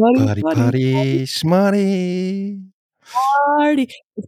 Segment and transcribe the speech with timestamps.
[0.00, 1.26] Party, Party.
[1.42, 2.72] Party.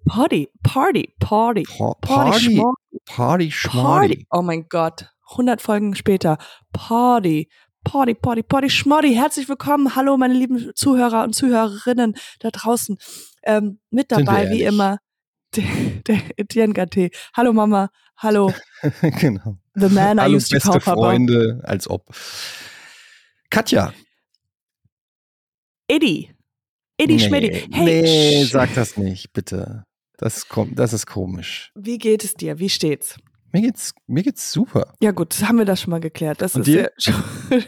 [0.06, 1.62] Party, Party, Party.
[1.64, 2.98] Pa- Party, Party, Schmarty.
[3.06, 3.50] Party, Party.
[3.50, 4.26] Schmarty.
[4.30, 5.06] Oh mein Gott.
[5.30, 6.36] 100 Folgen später.
[6.72, 7.48] Party.
[7.84, 9.14] Party, Party, Party, Schmoddy.
[9.14, 9.96] Herzlich willkommen.
[9.96, 12.96] Hallo, meine lieben Zuhörer und Zuhörerinnen da draußen.
[13.44, 14.98] Ähm, mit dabei, wie immer,
[15.56, 17.10] der, Etienne Gate.
[17.34, 17.88] Hallo, Mama.
[18.18, 18.52] Hallo,
[19.20, 19.56] genau.
[19.74, 20.80] the man I Hallo, used to beste.
[20.80, 22.04] Freunde, als ob.
[23.50, 23.92] Katja.
[25.88, 26.30] Eddie.
[26.98, 27.68] Eddie Schmidti.
[27.72, 29.84] Hey, nee, sag das nicht, bitte.
[30.18, 31.72] Das, kommt, das ist komisch.
[31.74, 32.58] Wie geht es dir?
[32.58, 33.16] Wie steht's?
[33.52, 34.94] Mir geht's, mir geht's super.
[35.02, 36.40] Ja gut, haben wir das schon mal geklärt.
[36.40, 36.90] Das Und ist dir?
[36.98, 37.14] ja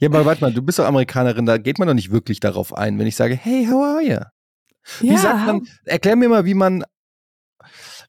[0.00, 2.74] Ja, aber warte mal, du bist doch Amerikanerin, da geht man doch nicht wirklich darauf
[2.74, 4.18] ein, wenn ich sage, hey, how are you?
[5.00, 6.84] Wie ja, sagt man, erklär mir mal, wie man,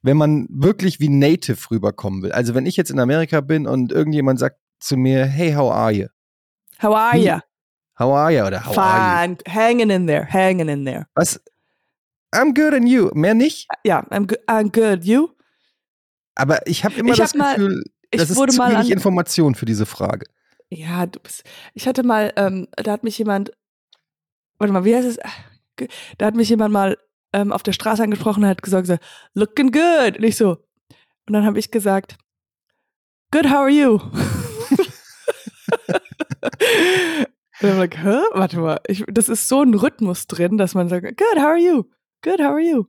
[0.01, 2.31] wenn man wirklich wie Native rüberkommen will.
[2.31, 5.91] Also wenn ich jetzt in Amerika bin und irgendjemand sagt zu mir, hey, how are
[5.91, 6.07] you?
[6.81, 7.39] How are you?
[8.03, 8.45] How are you?
[8.45, 9.35] Oder how are you?
[9.35, 9.37] Fine.
[9.47, 10.25] Hanging in there.
[10.29, 11.07] Hanging in there.
[11.15, 11.39] Was?
[12.35, 13.11] I'm good and you.
[13.13, 13.67] Mehr nicht?
[13.85, 15.05] Ja, I'm, go I'm good.
[15.05, 15.29] You?
[16.35, 18.73] Aber ich habe immer Ich das hab mal- Gefühl, Ich das ist wurde zu mal
[18.73, 20.25] wenig Information für diese Frage.
[20.69, 21.43] Ja, du bist.
[21.75, 23.51] Ich hatte mal, ähm, da hat mich jemand,
[24.57, 25.19] warte mal, wie heißt es?
[26.17, 26.97] Da hat mich jemand mal
[27.31, 28.97] ähm, auf der Straße angesprochen und hat gesagt, so,
[29.33, 30.17] looking good.
[30.17, 30.57] Und ich so.
[31.27, 32.17] Und dann habe ich gesagt,
[33.31, 33.99] good, how are you?
[37.63, 38.19] und dann ich, hä?
[38.33, 41.57] Warte mal, ich, das ist so ein Rhythmus drin, dass man sagt, good, how are
[41.57, 41.83] you?
[42.21, 42.85] Good, how are you?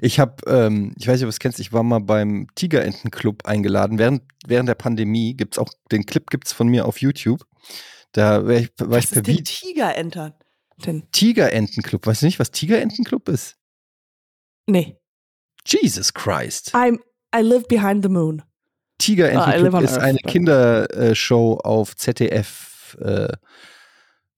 [0.00, 3.46] Ich habe, ähm, ich weiß nicht, ob du es kennst, ich war mal beim Tigerentenclub
[3.46, 3.98] eingeladen.
[3.98, 7.44] Während, während der Pandemie gibt's auch, den Clip gibt's von mir auf YouTube.
[8.12, 9.44] Da war ich, war Was ich per ist denn.
[9.44, 10.34] Tigerentern?
[10.84, 12.06] Denn, Tigerentenclub.
[12.06, 13.56] Weißt du nicht, was Tigerentenclub ist?
[14.66, 14.98] nee.
[15.66, 16.74] Jesus Christ.
[16.74, 16.98] I'm,
[17.34, 18.42] I live behind the moon.
[18.98, 23.32] Tigerentenclub on ist Earth, eine Kindershow auf ZDF, äh,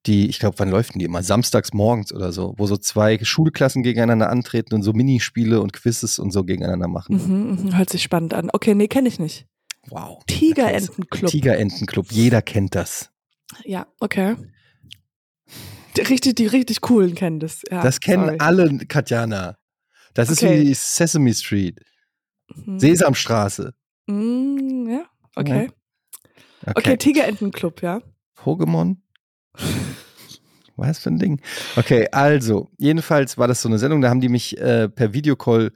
[0.06, 1.22] die, ich glaube, wann läuft denn die immer?
[1.22, 6.18] Samstags morgens oder so, wo so zwei Schulklassen gegeneinander antreten und so Minispiele und Quizzes
[6.20, 7.16] und so gegeneinander machen.
[7.16, 8.50] Mhm, mhm, hört sich spannend an.
[8.52, 9.46] Okay, nee, kenne ich nicht.
[9.88, 10.22] Wow.
[10.26, 11.30] Tigerentenclub.
[11.30, 13.10] Tigerentenclub, jeder kennt das.
[13.64, 14.36] Ja, okay.
[15.96, 17.62] Die richtig, die richtig coolen kennen das.
[17.70, 18.36] Ja, das kennen sorry.
[18.38, 19.56] alle, Katjana.
[20.14, 20.62] Das ist Okay.
[20.62, 21.80] wie Sesame Street,
[22.54, 22.78] Mhm.
[22.78, 23.74] Sesamstraße.
[24.06, 25.68] Mm, ja, okay.
[26.62, 26.72] Okay.
[26.76, 28.00] Okay, Tigerentenclub, ja.
[28.46, 28.96] Pokémon?
[30.76, 31.40] Was für ein Ding?
[31.76, 35.72] Okay, also, jedenfalls war das so eine Sendung, da haben die mich äh, per Videocall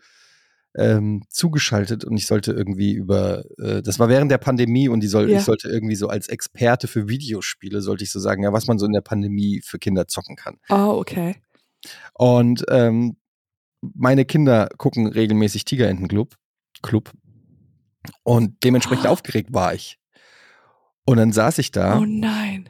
[0.77, 5.09] ähm, zugeschaltet und ich sollte irgendwie über, äh, das war während der Pandemie und die
[5.09, 5.39] soll, Ja.
[5.39, 8.79] ich sollte irgendwie so als Experte für Videospiele, sollte ich so sagen, ja, was man
[8.79, 10.59] so in der Pandemie für Kinder zocken kann.
[10.69, 11.37] Oh, okay.
[12.15, 13.17] Und ähm,
[13.81, 16.37] meine Kinder gucken regelmäßig Tigerentenclub.
[16.83, 17.11] Club.
[18.23, 19.11] Und dementsprechend Ah.
[19.11, 19.99] aufgeregt war ich.
[21.11, 22.69] Und dann saß ich da Oh nein.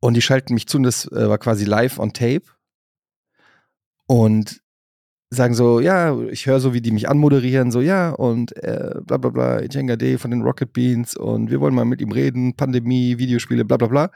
[0.00, 2.42] und die schalten mich zu und das äh, war quasi live on tape.
[4.06, 4.60] Und
[5.30, 9.16] sagen so, ja, ich höre so, wie die mich anmoderieren, so, ja, und äh, bla
[9.16, 12.54] bla bla, Jenga D von den Rocket Beans und wir wollen mal mit ihm reden,
[12.54, 14.10] Pandemie, Videospiele, bla bla bla.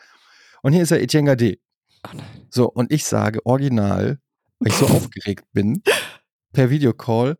[0.62, 1.59] Und hier ist er, Etienga D.
[2.06, 2.47] Oh nein.
[2.51, 4.21] So, und ich sage original,
[4.61, 5.83] weil ich so aufgeregt bin,
[6.53, 7.31] per Videocall.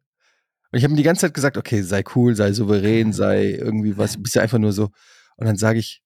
[0.73, 3.97] Und ich habe mir die ganze Zeit gesagt, okay, sei cool, sei souverän, sei irgendwie
[3.97, 4.91] was, du bist ja einfach nur so.
[5.37, 6.03] Und dann sage ich,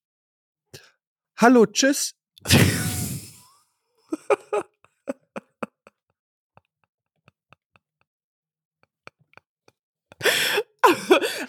[1.37, 2.15] hallo, tschüss.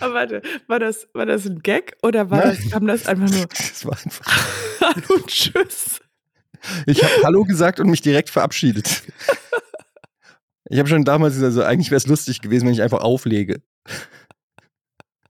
[0.01, 2.57] Aber warte, war das, war das ein Gag oder war Nein.
[2.57, 4.27] das, kam das einfach nur Das war einfach.
[4.81, 6.01] Hallo, tschüss?
[6.87, 9.03] Ich habe Hallo gesagt und mich direkt verabschiedet.
[10.69, 13.63] Ich habe schon damals gesagt, also eigentlich wäre es lustig gewesen, wenn ich einfach auflege.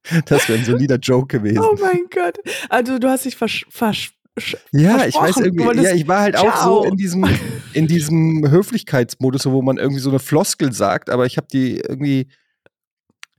[0.26, 1.60] Das wäre ein solider Joke gewesen.
[1.60, 2.38] Oh mein Gott.
[2.68, 6.36] Also du hast dich versch versch sch- ja, ich weiß irgendwie, ja, ich war halt
[6.36, 6.82] auch Ciao.
[6.82, 7.24] so in diesem,
[7.74, 12.28] in diesem Höflichkeitsmodus, wo man irgendwie so eine Floskel sagt, aber ich habe die irgendwie,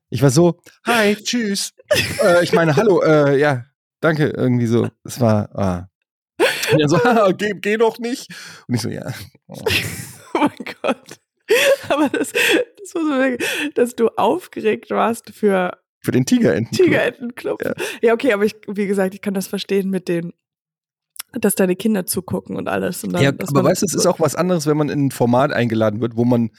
[0.10, 1.72] ich war so, hi, tschüss.
[2.24, 3.66] äh, ich meine, hallo, äh, ja,
[4.02, 4.90] danke, irgendwie so.
[5.04, 5.88] Es war, ah.
[6.72, 7.00] Und er so,
[7.38, 8.28] geh, geh doch nicht.
[8.68, 9.12] Und ich so, ja.
[9.48, 9.62] Oh.
[10.34, 11.20] Oh mein Gott.
[11.90, 16.76] Aber das, das war so, wirklich, dass du aufgeregt warst für Für den Tigerenten.
[16.76, 17.64] Tigerentenclub.
[17.64, 17.74] Ja.
[18.02, 18.14] Ja.
[18.14, 20.34] okay, aber ich, wie gesagt, ich kann das verstehen mit den,
[21.34, 23.04] dass deine Kinder zugucken und alles.
[23.04, 25.12] Und dann, Ja, aber weißt du, es ist auch was anderes, wenn man in ein
[25.12, 26.50] Format eingeladen wird, wo man,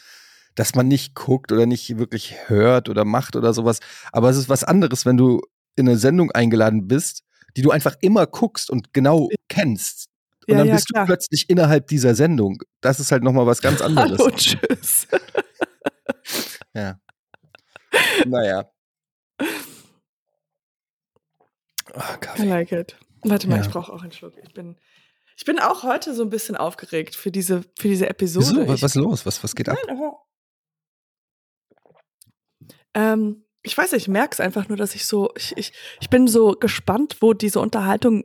[0.55, 3.81] dass man nicht guckt oder nicht wirklich hört oder macht oder sowas.
[4.13, 5.41] Aber es ist was anderes, wenn du
[5.75, 7.23] in eine Sendung eingeladen bist,
[7.57, 10.09] die du einfach immer guckst und genau kennst.
[10.47, 11.05] Und Ja, dann ja, bist klar.
[11.05, 12.63] du plötzlich innerhalb dieser Sendung.
[12.81, 14.19] Das ist halt nochmal was ganz anderes.
[14.19, 15.07] Hallo, tschüss.
[16.75, 16.99] Ja.
[18.27, 18.65] Naja.
[21.95, 22.45] Oh, I Kaffee.
[22.47, 22.97] like it.
[23.23, 23.63] Warte mal, Ja.
[23.63, 24.35] ich brauche auch einen Schluck.
[24.43, 24.77] Ich bin,
[25.37, 28.47] Ich bin auch heute so ein bisschen aufgeregt für diese, für diese Episode.
[28.47, 28.69] Wieso?
[28.69, 29.27] Was, was ist los?
[29.27, 29.79] Was, was geht ab?
[29.87, 30.19] Nein, aber.
[32.95, 36.11] Ähm, ich weiß nicht, ich merke es einfach nur, dass ich so, ich, ich, ich
[36.11, 38.25] bin so gespannt, wo diese Unterhaltung.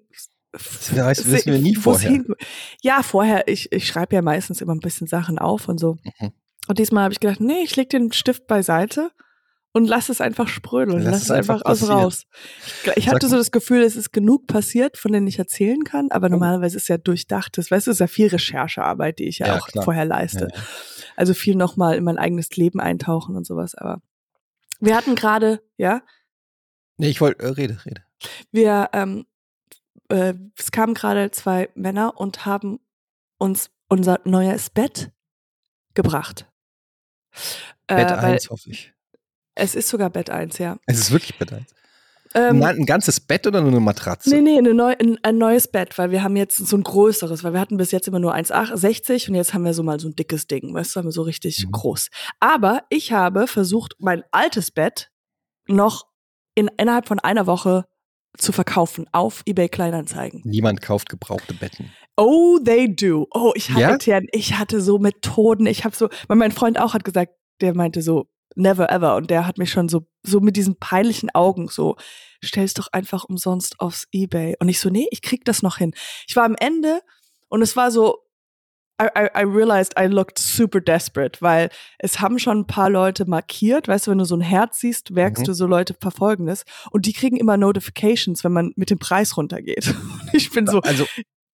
[0.51, 0.91] Das
[1.27, 2.09] wissen wir nie vorher.
[2.09, 2.35] hin-
[2.81, 5.97] Ja, vorher, ich, ich schreibe ja meistens immer ein bisschen Sachen auf und so.
[6.19, 6.31] Mhm.
[6.67, 9.11] Und diesmal habe ich gedacht, nee, ich leg den Stift beiseite
[9.77, 11.01] und lass es einfach sprödeln.
[11.03, 12.23] Lass Lass, es es einfach, aus raus.
[12.83, 16.11] Ich, ich hatte so das Gefühl, es ist genug passiert, von denen ich erzählen kann,
[16.11, 19.47] aber normalerweise ist ja durchdachtes, weißt du, es ist ja viel Recherchearbeit, die ich ja,
[19.47, 19.85] Ja, auch klar.
[19.85, 20.49] vorher leiste.
[20.53, 20.61] Ja.
[21.15, 23.75] Also viel nochmal in mein eigenes Leben eintauchen und sowas.
[23.75, 24.01] Aber
[24.79, 26.01] wir hatten gerade, ja,
[26.97, 28.03] Nee, ich wollte, äh, rede, rede.
[28.51, 29.25] wir, ähm,
[30.09, 32.79] äh, es kamen gerade zwei Männer und haben
[33.37, 35.11] uns unser neues Bett
[35.93, 36.51] gebracht.
[37.87, 38.93] Bett äh, weil 1, hoffe ich.
[39.57, 40.77] Es ist sogar Bett 1, ja.
[40.85, 41.65] Es ist wirklich Bett 1.
[42.35, 44.29] Ähm, ein ganzes Bett oder nur eine Matratze?
[44.29, 47.43] Nee, nee, eine neu, ein, ein neues Bett, weil wir haben jetzt so ein größeres,
[47.43, 50.09] weil wir hatten bis jetzt immer nur 1,60 und jetzt haben wir so mal so
[50.09, 51.71] ein dickes Ding, weißt du, haben wir so richtig Mhm.
[51.71, 52.09] groß.
[52.39, 55.09] Aber ich habe versucht, mein altes Bett
[55.67, 56.05] noch
[56.53, 57.85] in, innerhalb von einer Woche
[58.37, 60.41] zu verkaufen auf eBay Kleinanzeigen.
[60.43, 61.91] Niemand kauft gebrauchte Betten.
[62.17, 63.27] Oh, they do.
[63.33, 64.19] Oh, ich hatte, Ja?
[64.31, 65.65] Ich hatte so Methoden.
[65.65, 67.31] Ich habe so, weil mein Freund auch hat gesagt,
[67.61, 68.27] der meinte so,
[68.57, 69.15] never ever.
[69.15, 71.95] Und der hat mich schon so, so mit diesen peinlichen Augen so,
[72.43, 74.55] stell's doch einfach umsonst aufs Ebay.
[74.59, 75.93] Und ich so, nee, ich krieg das noch hin.
[76.27, 77.01] Ich war am Ende
[77.49, 78.23] und es war so,
[78.99, 81.69] I, I, I realized I looked super desperate, weil
[81.99, 85.11] es haben schon ein paar Leute markiert, weißt du, wenn du so ein Herz siehst,
[85.11, 85.45] merkst Mhm.
[85.45, 89.37] du so Leute verfolgen das und die kriegen immer Notifications, wenn man mit dem Preis
[89.37, 89.89] runtergeht.
[89.89, 91.05] Und ich bin so, Also,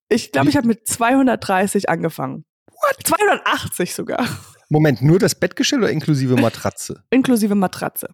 [0.08, 2.46] ich glaube, ich habe mit 230 angefangen.
[2.68, 3.06] What?
[3.06, 4.26] 280 sogar.
[4.70, 7.04] Moment, nur das Bettgestell oder inklusive Matratze?
[7.12, 8.08] Inklusive Matratze.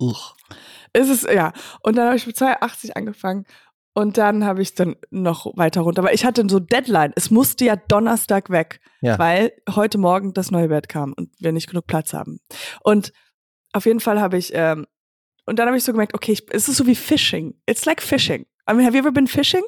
[0.00, 0.34] Ugh.
[0.92, 1.52] Es ist, ja.
[1.82, 3.44] Und dann habe ich mit 280 angefangen.
[3.94, 6.00] Und dann habe ich dann noch weiter runter.
[6.00, 7.12] Aber ich hatte so Deadline.
[7.14, 9.18] Es musste ja Donnerstag weg, Ja.
[9.18, 12.40] weil heute Morgen das neue Bett kam und wir nicht genug Platz haben.
[12.82, 13.12] Und
[13.74, 14.86] auf jeden Fall habe ich, ähm,
[15.44, 17.54] und dann habe ich so gemerkt, okay, ich, es ist so wie Fishing.
[17.66, 18.46] It's like fishing.
[18.70, 19.62] I mean, have you ever been fishing?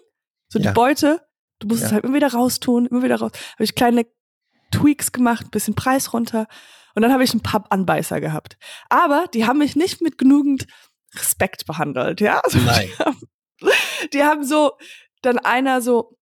[0.49, 0.70] So Ja.
[0.70, 1.20] die Beute,
[1.58, 1.96] du musst es Ja.
[1.96, 3.32] halt immer wieder raustun, immer wieder raus.
[3.55, 4.06] Habe ich kleine
[4.78, 6.46] Tweaks gemacht, bisschen Preis runter.
[6.94, 8.56] Und dann habe ich ein paar Anbeißer gehabt.
[8.88, 10.66] Aber die haben mich nicht mit genügend
[11.16, 12.40] Respekt behandelt, ja?
[12.40, 12.88] Also Nein.
[12.88, 13.18] Die haben,
[14.12, 14.72] die haben so,
[15.22, 16.16] dann einer so,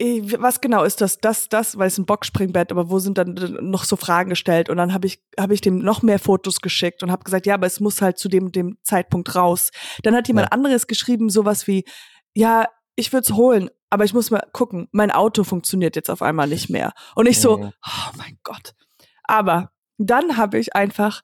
[0.00, 3.84] was genau ist das, das, das, weil es ein Boxspringbett, aber wo sind dann noch
[3.84, 4.68] so Fragen gestellt?
[4.68, 7.54] Und dann habe ich, habe ich dem noch mehr Fotos geschickt und habe gesagt, ja,
[7.54, 9.70] aber es muss halt zu dem, dem Zeitpunkt raus.
[10.04, 10.52] Dann hat jemand Ja.
[10.52, 11.84] anderes geschrieben, sowas wie,
[12.32, 16.22] ja, ich würde es holen, aber ich muss mal gucken, mein Auto funktioniert jetzt auf
[16.22, 16.92] einmal nicht mehr.
[17.14, 17.72] Und ich so, Mhm.
[17.86, 18.74] oh mein Gott.
[19.24, 21.22] Aber dann habe ich einfach,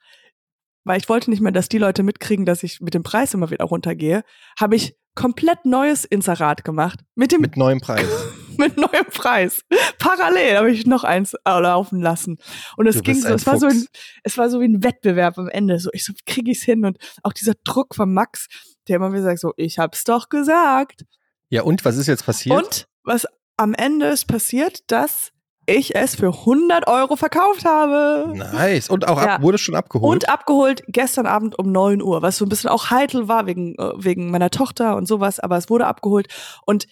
[0.85, 3.51] weil ich wollte nicht mehr, dass die Leute mitkriegen, dass ich mit dem Preis immer
[3.51, 4.23] wieder runtergehe,
[4.59, 8.05] habe ich komplett neues Inserat gemacht mit dem Mit neuem Preis.
[8.59, 9.63] mit neuem Preis.
[9.99, 12.39] Parallel habe ich noch eins äh, laufen lassen.
[12.77, 13.87] Und es ging so, es war so ein,
[14.25, 15.79] es war so wie ein Wettbewerb am Ende.
[15.79, 16.85] So, ich so, kriege ich's hin?
[16.85, 18.49] Und auch dieser Druck von Max,
[18.89, 21.05] der immer wieder sagt, so, ich hab's doch gesagt.
[21.51, 22.57] Ja, und was ist jetzt passiert?
[22.57, 25.31] Und was am Ende ist passiert, dass
[25.67, 28.33] ich es für 100 Euro verkauft habe.
[28.37, 28.91] Nice.
[28.91, 29.43] Und auch ab, Ja.
[29.43, 30.13] wurde schon abgeholt?
[30.13, 33.75] Und abgeholt gestern Abend um 9 Uhr, was so ein bisschen auch heikel war wegen,
[33.77, 36.29] äh, wegen meiner Tochter und sowas, aber es wurde abgeholt.
[36.67, 36.87] Und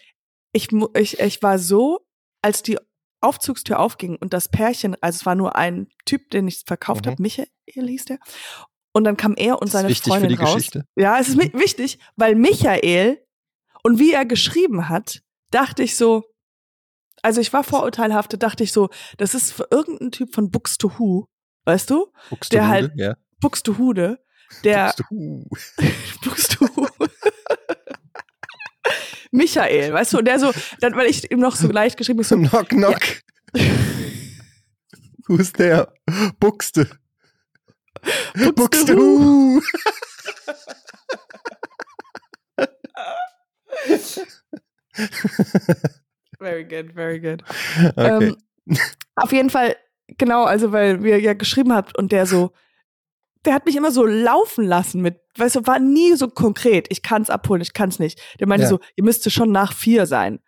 [0.52, 2.00] ich, ich, ich war so,
[2.40, 2.78] als die
[3.20, 7.10] Aufzugstür aufging und das Pärchen, also es war nur ein Typ, den ich verkauft Mhm.
[7.10, 8.18] habe, Michael hieß der.
[8.94, 10.54] Und dann kam er und seine Freundin die raus.
[10.54, 10.84] Geschichte.
[10.96, 13.21] Ja, es ist wichtig, weil Michael
[13.82, 16.24] und wie er geschrieben hat, dachte ich so,
[17.22, 21.26] also ich war vorurteilhaft, dachte ich so, das ist für irgendein Typ von Buxtehude,
[21.64, 22.06] weißt du?
[22.06, 23.14] Der Buxtehude, halt- ja.
[23.40, 24.18] Buxtehude,
[24.64, 25.48] der Buxtehude.
[26.24, 27.10] Buxtehude.
[29.30, 32.28] Michael, weißt du, und der so, dann, weil ich ihm noch so leicht geschrieben habe,
[32.28, 33.00] so, Knock, knock.
[35.26, 35.92] Who's there?
[36.38, 36.88] Buxte.
[38.34, 38.52] Buxtehude.
[38.54, 39.66] Buxtehude.
[46.38, 47.42] Very good, very good.
[47.96, 48.28] Okay.
[48.28, 48.36] Ähm,
[49.16, 49.76] auf jeden Fall,
[50.18, 52.52] genau, also weil wir ja geschrieben habt und der so,
[53.44, 57.02] der hat mich immer so laufen lassen mit, weißt du, war nie so konkret, ich
[57.02, 58.20] kann's abholen, ich kann's nicht.
[58.38, 58.68] Der meinte Ja.
[58.70, 60.40] so, ihr müsste schon nach vier sein.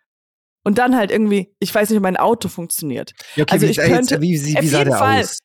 [0.63, 3.13] Und dann halt irgendwie, ich weiß nicht, ob mein Auto funktioniert.
[3.35, 4.99] Ja, okay, also wie, ich sah jetzt, könnte- wie, wie, auf wie sah jeden der
[4.99, 5.21] Fall.
[5.21, 5.37] aus?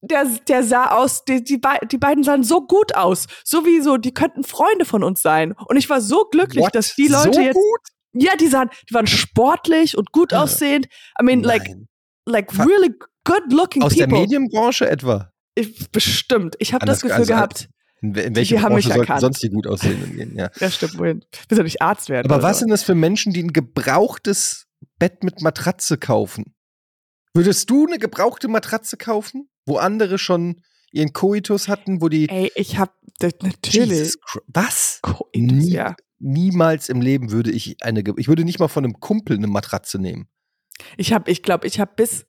[0.00, 3.26] Der, der sah aus, die, die, die beiden sahen so gut aus.
[3.44, 5.52] Sowieso, die könnten Freunde von uns sein.
[5.52, 6.74] Und ich war so glücklich, What?
[6.74, 7.80] dass die Leute so jetzt, Gut?
[8.12, 10.42] ja, die sahen, die waren sportlich und gut Ja.
[10.44, 10.86] aussehend.
[11.20, 11.88] I mean, like, Nein.
[12.26, 14.20] like Fa- really good looking Aus der people.
[14.20, 15.32] Medienbranche etwa?
[15.56, 16.54] Ich, bestimmt.
[16.60, 17.68] Ich habe das Gefühl also, gehabt,
[18.00, 19.20] In, in welche die haben mich Branche sollten erkannt.
[19.22, 20.36] sonst die gut aussehenden gehen?
[20.36, 20.48] Ja.
[20.60, 21.24] ja, stimmt, wohin.
[21.48, 22.30] Willst du nicht Arzt werden?
[22.30, 22.60] Aber was so?
[22.60, 24.68] sind das für Menschen, die ein gebrauchtes
[25.00, 26.54] Bett mit Matratze kaufen.
[27.34, 32.28] Würdest du eine gebrauchte Matratze kaufen, wo andere schon ihren Koitus hatten, wo die.
[32.28, 33.88] Ey, ich hab das natürlich.
[33.90, 35.00] Jesus Was?
[35.02, 35.96] Koitus, Nie, ja.
[36.18, 38.02] Niemals im Leben würde ich eine.
[38.16, 40.28] Ich würde nicht mal von einem Kumpel eine Matratze nehmen.
[40.96, 42.26] Ich habe, ich glaube, ich habe bis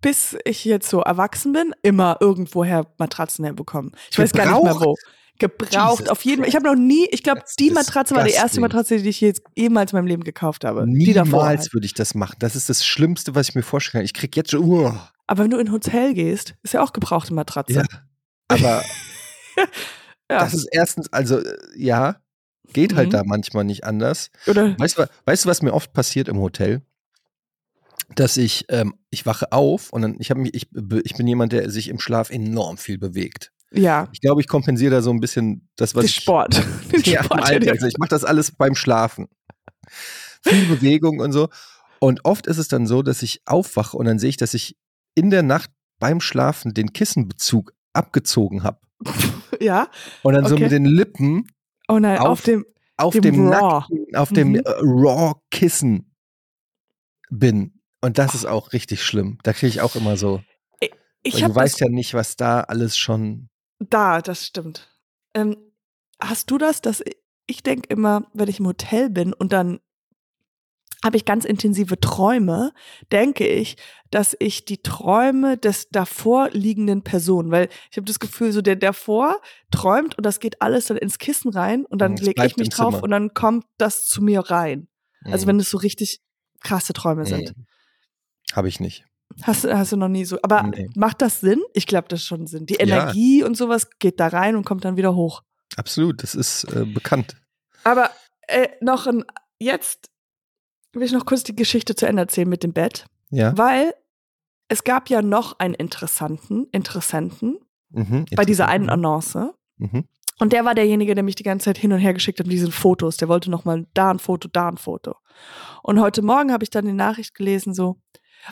[0.00, 3.92] bis ich jetzt so erwachsen bin, immer irgendwoher Matratzen herbekommen.
[4.10, 4.78] Ich weiß gar nicht mehr wo.
[4.78, 5.00] Gebraucht?
[5.38, 6.48] Gebraucht, Jesus auf jeden Fall.
[6.48, 8.60] Ich habe noch nie, ich glaube, die Matratze war die erste.
[8.60, 10.84] Matratze, die ich jetzt jemals in meinem Leben gekauft habe.
[10.86, 11.74] Niemals Halt.
[11.74, 12.36] würde ich das machen.
[12.40, 14.04] Das ist das Schlimmste, was ich mir vorstellen kann.
[14.04, 14.64] Ich krieg jetzt schon.
[14.64, 14.92] Uh,
[15.28, 17.72] Aber wenn du in ein Hotel gehst, ist ja auch gebrauchte Matratze.
[17.74, 17.84] ja.
[18.48, 18.82] Aber
[19.56, 19.66] Ja.
[20.40, 22.16] das ist erstens, also äh, ja,
[22.72, 23.12] geht halt Mhm.
[23.12, 24.30] da manchmal nicht anders.
[24.46, 26.82] Oder Weißt weißt du, was mir oft passiert im Hotel?
[28.14, 30.68] Dass ich, ähm, ich wache auf und dann, ich habe mich, ich,
[31.04, 33.52] ich bin jemand, der sich im Schlaf enorm viel bewegt.
[33.70, 36.14] ja, Ich glaube, ich kompensiere da so ein bisschen das, was den ich.
[36.16, 36.62] Sport.
[36.92, 37.70] Den Ja, Sport Alter.
[37.72, 39.28] Also ich mache das alles beim Schlafen.
[40.42, 41.48] Viel Bewegung und so.
[41.98, 44.76] Und oft ist es dann so, dass ich aufwache und dann sehe ich, dass ich
[45.18, 48.80] in der Nacht beim Schlafen den Kissenbezug abgezogen habe.
[49.60, 49.88] ja.
[50.22, 50.64] Und dann so Okay.
[50.64, 51.46] mit den Lippen
[51.88, 52.64] Oh nein, auf, Auf- dem.
[52.96, 53.80] auf Dem dem, Raw.
[53.80, 54.56] nackten, auf dem Mhm.
[54.56, 56.14] äh, Raw-Kissen
[57.30, 57.80] bin.
[58.00, 59.38] Und das ist auch richtig schlimm.
[59.42, 60.42] Da kriege ich auch immer so.
[61.24, 63.48] Ich habe du weißt ja nicht, was da alles schon.
[63.80, 64.88] Da, das stimmt.
[65.34, 65.56] Ähm,
[66.20, 67.02] hast du das, dass
[67.46, 69.80] ich denke immer, wenn ich im Hotel bin und dann
[71.04, 72.72] habe ich ganz intensive Träume,
[73.12, 73.76] denke ich,
[74.10, 78.76] dass ich die Träume des davor liegenden Personen, weil ich habe das Gefühl, so der
[78.76, 79.40] davor
[79.70, 82.70] träumt und das geht alles dann ins Kissen rein und dann Es lege ich mich
[82.70, 83.04] drauf Zimmer.
[83.04, 84.88] und dann kommt das zu mir rein.
[85.24, 85.48] Also Mhm.
[85.50, 86.20] wenn es so richtig
[86.60, 87.52] krasse Träume sind.
[88.52, 89.04] Habe ich nicht.
[89.42, 90.38] Hast, du- hast du noch nie so.
[90.42, 90.88] Aber Nee.
[90.96, 91.60] macht das Sinn?
[91.74, 92.66] Ich glaube, das schon Sinn.
[92.66, 92.80] Die Ja.
[92.80, 95.42] Energie und sowas geht da rein und kommt dann wieder hoch.
[95.76, 97.36] Absolut, das ist äh, bekannt.
[97.84, 98.10] Aber
[98.48, 99.22] äh, noch ein,
[99.60, 100.10] jetzt
[100.92, 103.56] will ich noch kurz die Geschichte zu Ende erzählen mit dem Bett, Ja.
[103.56, 103.94] weil
[104.68, 107.58] es gab ja noch einen interessanten, Interessenten
[107.90, 108.26] Mhm.
[108.36, 109.54] bei dieser einen Annonce.
[109.78, 110.04] Mhm.
[110.40, 112.52] Und der war derjenige, der mich die ganze Zeit hin und her geschickt hat mit
[112.52, 113.16] diesen Fotos.
[113.16, 115.14] Der wollte noch mal da ein Foto, da ein Foto.
[115.82, 117.96] Und heute Morgen habe ich dann die Nachricht gelesen so,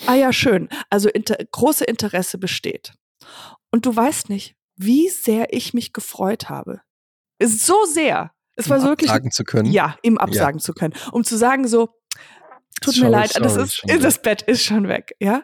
[0.07, 2.95] ah ja, schön, also inter große Interesse besteht.
[3.71, 6.81] Und du weißt nicht, wie sehr ich mich gefreut habe.
[7.43, 8.33] So sehr.
[8.57, 9.71] Es war Um so wirklich Sagen zu können.
[9.71, 10.95] ja, ihm absagen zu können.
[11.13, 11.91] Um zu sagen so,
[12.81, 15.43] tut mir Sorry, leid, das sorry, ist, schon das Bett ist schon weg, ja.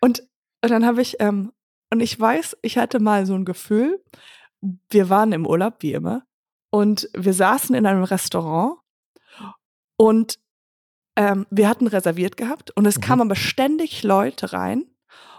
[0.00, 0.20] Und,
[0.62, 1.52] und dann habe ich, ähm,
[1.92, 4.02] und ich weiß, ich hatte mal so ein Gefühl,
[4.90, 6.24] wir waren im Urlaub, wie immer,
[6.70, 8.78] und wir saßen in einem Restaurant
[9.96, 10.38] und
[11.16, 13.02] ähm, wir hatten reserviert gehabt und es Mhm.
[13.02, 14.84] kamen aber ständig Leute rein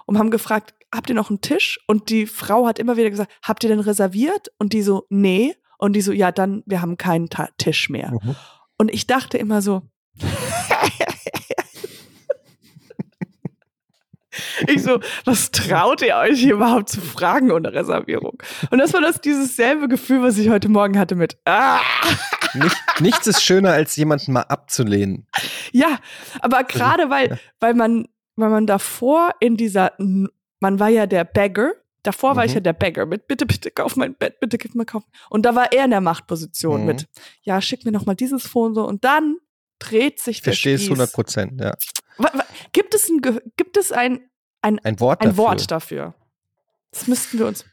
[0.06, 1.80] und haben gefragt, habt ihr noch einen Tisch?
[1.88, 4.50] Und die Frau hat immer wieder gesagt, habt ihr denn reserviert?
[4.58, 5.56] Und die so, nee.
[5.78, 8.12] Und die so, ja, dann, wir haben keinen Ta Tisch mehr.
[8.12, 8.36] Mhm.
[8.78, 9.82] Und ich dachte immer so,
[14.68, 18.38] ich so, was traut ihr euch hier überhaupt zu fragen ohne Reservierung?
[18.72, 21.80] Und das war das dieses selbe Gefühl, was ich heute Morgen hatte mit, ah!
[22.54, 25.28] Nicht, nichts ist schöner, als jemanden mal abzulehnen.
[25.74, 26.00] Ja,
[26.40, 31.72] aber gerade weil, weil man, weil man davor in dieser, man war ja der Beggar,
[32.04, 32.56] davor war ich Mhm.
[32.56, 35.04] ja der Beggar mit, bitte, bitte kauf mein Bett, bitte gib mir kauf.
[35.30, 36.86] Und da war er in der Machtposition Mhm.
[36.88, 37.08] mit,
[37.42, 39.36] ja, schick mir noch mal dieses Foto und dann
[39.80, 40.92] dreht sich der Verstehe es Spieß.
[40.92, 41.74] 100 Prozent, ja.
[42.72, 43.22] Gibt es ein,
[43.58, 44.30] gibt es ein,
[44.62, 45.38] Ein Wort ein dafür.
[45.44, 46.16] Wort dafür?
[46.92, 47.66] Das müssten wir uns.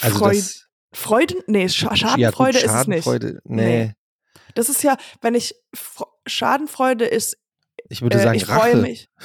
[0.00, 1.42] Also Freud, das, Freuden?
[1.46, 3.04] Nee, Scha ja, gut, Schadenfreude ist es nicht.
[3.04, 3.94] Schadenfreude, nee.
[4.54, 7.36] Das ist ja, wenn ich Fro- Schadenfreude ist,
[7.88, 8.60] Ich würde äh, sagen ich Rache.
[8.60, 9.08] freue mich.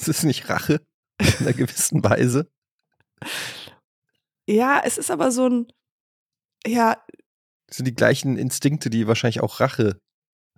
[0.00, 0.80] Es ist nicht Rache
[1.18, 2.48] in einer gewissen Weise.
[4.46, 5.72] Ja, es ist aber so ein,
[6.64, 7.02] ja,
[7.66, 10.00] Das sind die gleichen Instinkte, die wahrscheinlich auch Rache.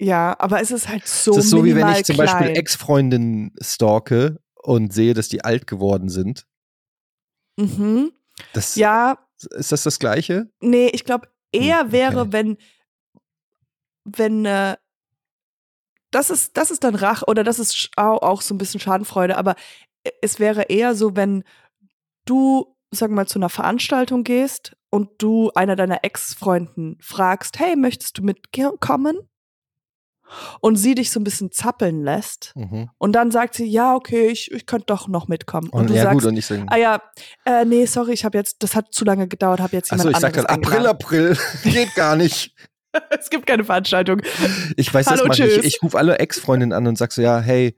[0.00, 2.26] Ja, aber es ist halt so Es ist so, wie wenn ich zum klein.
[2.26, 6.46] Beispiel Ex-Freundinnen stalke und sehe, dass die alt geworden sind.
[7.58, 8.12] Mhm.
[8.52, 9.18] Das, Ja,
[9.56, 10.50] Ist das das Gleiche?
[10.60, 11.92] nee, ich glaube eher Hm, okay.
[11.92, 12.56] wäre, wenn,
[14.04, 14.76] wenn, äh,
[16.10, 19.54] das ist, das ist dann Rache oder das ist auch so ein bisschen Schadenfreude, aber
[20.22, 21.44] es wäre eher so, wenn
[22.24, 28.18] du, sag mal, zu einer Veranstaltung gehst und du einer deiner Ex-Freunden fragst, hey, möchtest
[28.18, 29.18] du mitkommen?
[30.60, 32.52] Und sie dich so ein bisschen zappeln lässt.
[32.54, 32.90] Mhm.
[32.98, 35.68] Und dann sagt sie, ja, okay, ich, ich könnte doch noch mitkommen.
[35.70, 37.02] Und, Und, du ja, sagst, gut, und ich sage, ah ja,
[37.44, 40.16] äh, nee, sorry, ich habe jetzt, das hat zu lange gedauert, habe jetzt jemand achso,
[40.16, 40.86] ich sag dann April.
[40.86, 41.38] April.
[41.64, 42.54] Geht gar nicht.
[43.18, 44.22] es gibt keine Veranstaltung.
[44.76, 45.54] Ich weiß, das Hallo, mache ich.
[45.54, 45.64] tschüss.
[45.64, 47.76] Ich rufe alle Ex-Freundinnen an und sag so, ja, hey,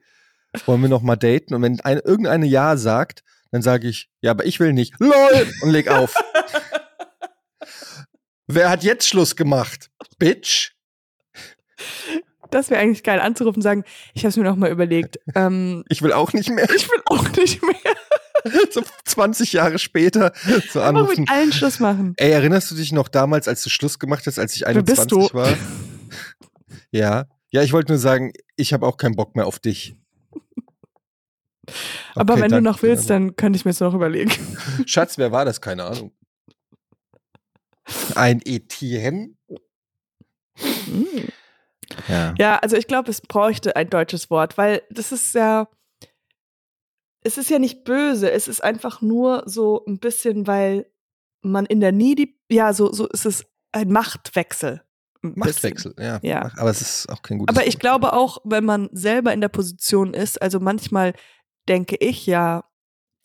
[0.67, 1.55] wollen wir noch mal daten?
[1.55, 4.95] Und wenn eine, irgendeine Ja sagt, dann sage ich, ja, aber ich will nicht.
[4.99, 5.49] LOL!
[5.63, 6.15] Und leg auf.
[8.47, 9.91] Wer hat jetzt Schluss gemacht?
[10.19, 10.73] Bitch.
[12.53, 15.19] Das wäre eigentlich geil anzurufen und sagen, ich habe es mir noch mal überlegt.
[15.35, 16.69] Ähm, Ich will auch nicht mehr.
[16.75, 17.75] ich will auch nicht mehr.
[18.71, 20.33] so 20 Jahre später
[20.71, 21.21] so Einfach anrufen.
[21.23, 22.15] mit allen Schluss machen.
[22.17, 25.01] Ey, erinnerst du dich noch damals, als du Schluss gemacht hast, als ich Wer bist
[25.01, 25.35] 21 du?
[25.35, 25.49] war?
[26.91, 27.27] Ja.
[27.51, 29.97] Ja, ich wollte nur sagen, ich habe auch keinen Bock mehr auf dich.
[32.15, 34.31] Aber Okay, wenn du danke noch für willst, dann könnte ich mir es noch überlegen.
[34.87, 35.61] Schatz, wer war das?
[35.61, 36.13] Keine Ahnung.
[38.15, 39.35] Ein Etienne?
[42.09, 42.35] Ja.
[42.39, 45.69] Ja, also ich glaube, es bräuchte ein deutsches Wort, weil das ist ja,
[47.25, 50.87] es ist ja nicht böse, es ist einfach nur so ein bisschen, weil
[51.43, 54.83] man in der Needy, ja, so, so ist es ein Machtwechsel.
[55.23, 55.35] ein.
[55.37, 56.19] Machtwechsel, ja.
[56.23, 56.51] Ja.
[56.57, 57.81] Aber es ist auch kein gutes Aber ich Wort.
[57.81, 61.15] glaube auch, wenn man selber in der Position ist, also manchmal
[61.69, 62.65] denke ich ja,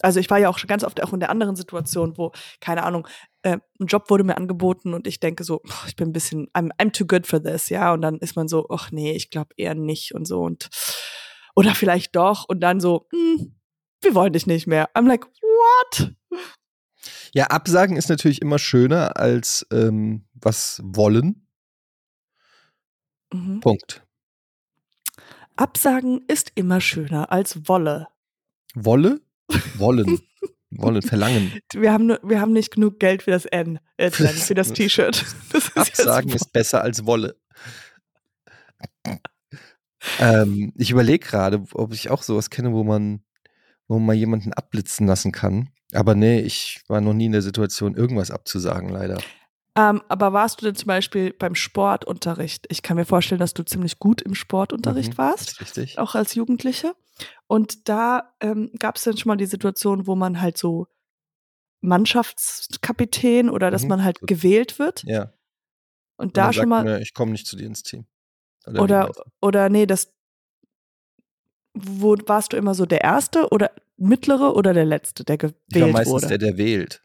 [0.02, 2.84] also ich war ja auch schon ganz oft auch in der anderen Situation, wo, keine
[2.84, 3.08] Ahnung,
[3.42, 6.48] äh, ein Job wurde mir angeboten und ich denke so, "Boah, ich bin ein bisschen,
[6.54, 9.30] I'm, I'm too good for this, ja, und dann ist man so, ach nee, ich
[9.30, 10.70] glaube eher nicht und so und
[11.56, 13.56] oder vielleicht doch und dann so, hm,
[14.02, 14.90] wir wollen dich nicht mehr.
[14.94, 16.14] I'm like, what?
[17.34, 21.48] Ja, Absagen ist natürlich immer schöner als ähm, was wollen.
[23.34, 23.60] Mhm.
[23.60, 24.04] Punkt.
[25.56, 28.08] Absagen ist immer schöner als Wolle.
[28.76, 29.22] Wolle?
[29.78, 30.20] Wollen.
[30.70, 31.54] Wollen, verlangen.
[31.74, 35.26] Wir haben, wir haben nicht genug Geld für das N, äh, für das- T-Shirt.
[35.54, 37.38] Das ist jetzt Absagen ist besser als Wolle.
[40.20, 43.22] ähm, ich überlege gerade, ob ich auch sowas kenne, wo man,
[43.88, 45.70] wo man jemanden abblitzen lassen kann.
[45.94, 49.18] Aber nee, ich war noch nie in der Situation, irgendwas abzusagen, leider.
[49.76, 52.66] Ähm, aber warst du denn zum Beispiel beim Sportunterricht?
[52.70, 55.98] Ich kann mir vorstellen, dass du ziemlich gut im Sportunterricht Mhm, warst, richtig.
[56.00, 56.94] auch als Jugendliche.
[57.48, 60.88] Und da ähm, gab es dann schon mal die Situation, wo man halt so
[61.82, 63.90] Mannschaftskapitän oder dass Mhm.
[63.90, 65.04] man halt gewählt wird.
[65.04, 65.34] Ja.
[66.18, 68.06] Und da schon mal, Mir, ich komme nicht zu dir ins Team.
[68.66, 70.12] Oder, oder, oder nee, das,
[71.74, 75.52] wo warst du immer so der Erste oder mittlere oder der Letzte, der ich war
[75.70, 76.28] gewählt meistens wurde?
[76.28, 77.04] der, der wählt.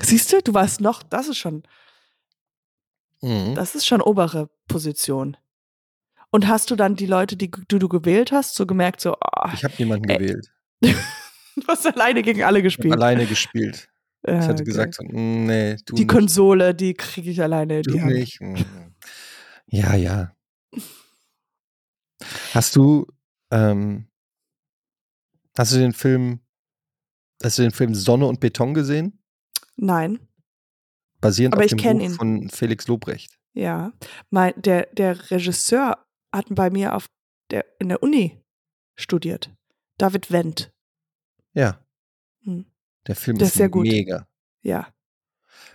[0.00, 1.62] Siehst du, du warst noch, das ist schon,
[3.20, 3.56] Mhm.
[3.56, 5.36] Das ist schon obere Position.
[6.30, 9.50] Und hast du dann die Leute, die du, du gewählt hast, so gemerkt, so, ah,
[9.54, 10.52] Ich habe niemanden Äh, gewählt.
[10.82, 12.92] du hast alleine gegen alle gespielt.
[12.94, 13.88] alleine gespielt.
[14.26, 14.64] Ja, Ich hatte okay.
[14.64, 16.10] gesagt, so, "Mm, nee, du die nicht.
[16.10, 17.78] Konsole, die kriege ich alleine.
[17.78, 18.40] in Du Die nicht.
[18.42, 18.56] Mm.
[19.70, 20.32] Ja, ja.
[22.54, 23.06] Hast du,
[23.50, 24.08] ähm,
[25.56, 26.40] hast du den Film,
[27.42, 29.22] hast du den Film Sonne und Beton gesehen?
[29.76, 30.18] Nein,
[31.20, 32.10] Basierend Aber auf ich dem Buch ihn.
[32.12, 33.38] von Felix Lobrecht.
[33.54, 33.92] ja.
[34.30, 37.08] Mein, der, der Regisseur hat bei mir auf
[37.50, 38.42] der, in der Uni
[38.96, 39.50] studiert.
[39.96, 40.72] David Wendt.
[41.54, 41.84] Ja.
[42.44, 42.66] Hm.
[43.06, 43.86] Der Film Der ist, ist sehr gut.
[43.86, 44.28] mega.
[44.62, 44.92] Ja.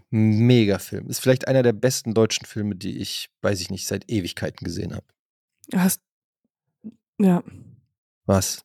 [0.09, 1.07] Mega Film.
[1.09, 4.93] Ist vielleicht einer der besten deutschen Filme, die ich, weiß ich nicht, seit Ewigkeiten gesehen
[4.93, 5.05] habe.
[5.73, 6.01] Hast,
[7.19, 7.43] ja.
[8.25, 8.63] Was?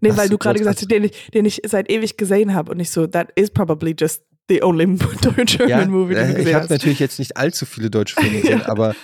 [0.00, 2.54] Nee, Ach weil du gerade hast gesagt hast, den ich, den ich seit ewig gesehen
[2.54, 4.86] habe und nicht so, that is probably just the only
[5.46, 6.70] German movie, den äh, du ich gesehen habe hast.
[6.70, 8.68] natürlich jetzt nicht allzu viele deutsche Filme gesehen, Ja.
[8.68, 8.94] aber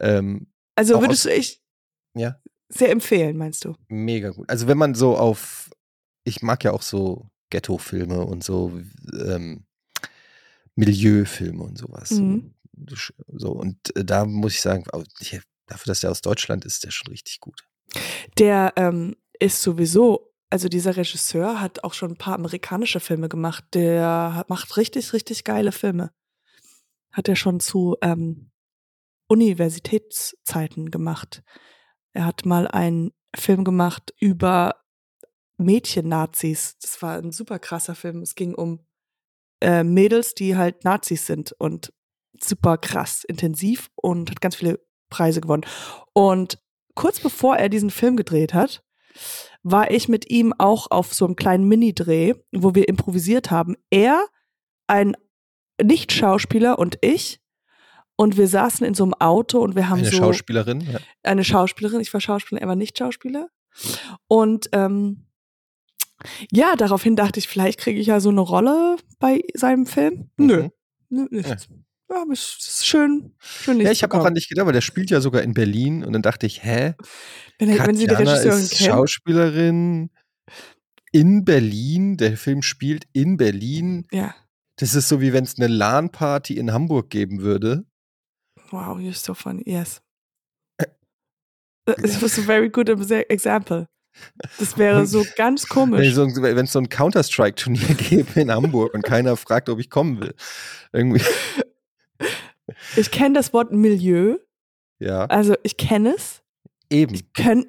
[0.00, 1.62] ähm, Also würdest du ich
[2.14, 2.40] Ja.
[2.68, 3.74] sehr empfehlen, meinst du?
[3.88, 4.48] Mega gut.
[4.48, 5.70] Also wenn man so auf,
[6.24, 8.80] ich mag ja auch so Ghetto-Filme und so
[9.12, 9.64] ähm,
[10.76, 12.10] Milieufilme und sowas.
[12.12, 12.54] Mhm.
[13.28, 14.84] So, und äh, da muss ich sagen,
[15.66, 17.64] dafür, dass der aus Deutschland ist, der schon richtig gut.
[18.38, 23.64] Der ähm, ist sowieso, also dieser Regisseur hat auch schon ein paar amerikanische Filme gemacht.
[23.74, 26.10] Der macht richtig, richtig geile Filme.
[27.12, 28.50] Hat er schon zu ähm,
[29.28, 31.42] Universitätszeiten gemacht.
[32.14, 34.76] Er hat mal einen Film gemacht über
[35.58, 36.78] Mädchen-Nazis.
[36.80, 38.22] Das war ein super krasser Film.
[38.22, 38.86] Es ging um
[39.60, 41.92] äh, Mädels, die halt Nazis sind und
[42.40, 45.66] super krass, intensiv und hat ganz viele Preise gewonnen.
[46.12, 46.58] Und
[46.94, 48.84] kurz bevor er diesen Film gedreht hat,
[49.62, 53.76] war ich mit ihm auch auf so einem kleinen Mini-Dreh, wo wir improvisiert haben.
[53.90, 54.26] Er,
[54.86, 55.16] ein
[55.82, 57.40] Nicht-Schauspieler und ich.
[58.16, 60.80] Und wir saßen in so einem Auto und wir haben Eine so Schauspielerin.
[60.82, 60.98] Ja.
[61.24, 62.00] eine Schauspielerin.
[62.00, 63.48] Ich war Schauspielerin, er war nicht Schauspieler.
[64.28, 65.26] Und ähm,
[66.52, 70.30] ja, daraufhin dachte ich, vielleicht kriege ich ja so eine Rolle bei seinem Film.
[70.36, 70.70] Nö, Mhm.
[71.10, 71.68] nö nichts.
[72.10, 74.80] Ja, aber es ist schön, schön Ja, ich habe auch an dich gedacht, weil der
[74.82, 76.94] spielt ja sogar in Berlin und dann dachte ich, hä?
[77.58, 78.90] wenn, er- wenn Sie die Katjana Regisseurin ist kennen.
[78.90, 80.10] Schauspielerin
[81.12, 82.16] in Berlin.
[82.16, 84.06] Der Film spielt in Berlin.
[84.12, 84.34] Ja,
[84.76, 87.84] Das ist so, wie wenn es eine LAN-Party in Hamburg geben würde.
[88.70, 89.62] Wow, you're so funny.
[89.66, 90.00] Yes.
[91.86, 93.88] It was a very good example.
[94.58, 96.16] Das wäre so ganz komisch.
[96.16, 100.34] wenn es so ein Counter-Strike-Turnier gäbe in Hamburg und keiner fragt, ob ich kommen will.
[100.92, 101.22] Irgendwie,
[102.96, 104.38] Ich kenne das Wort Milieu,
[104.98, 105.26] ja.
[105.26, 106.40] also ich kenne es.
[106.90, 107.14] Eben.
[107.14, 107.24] Ich,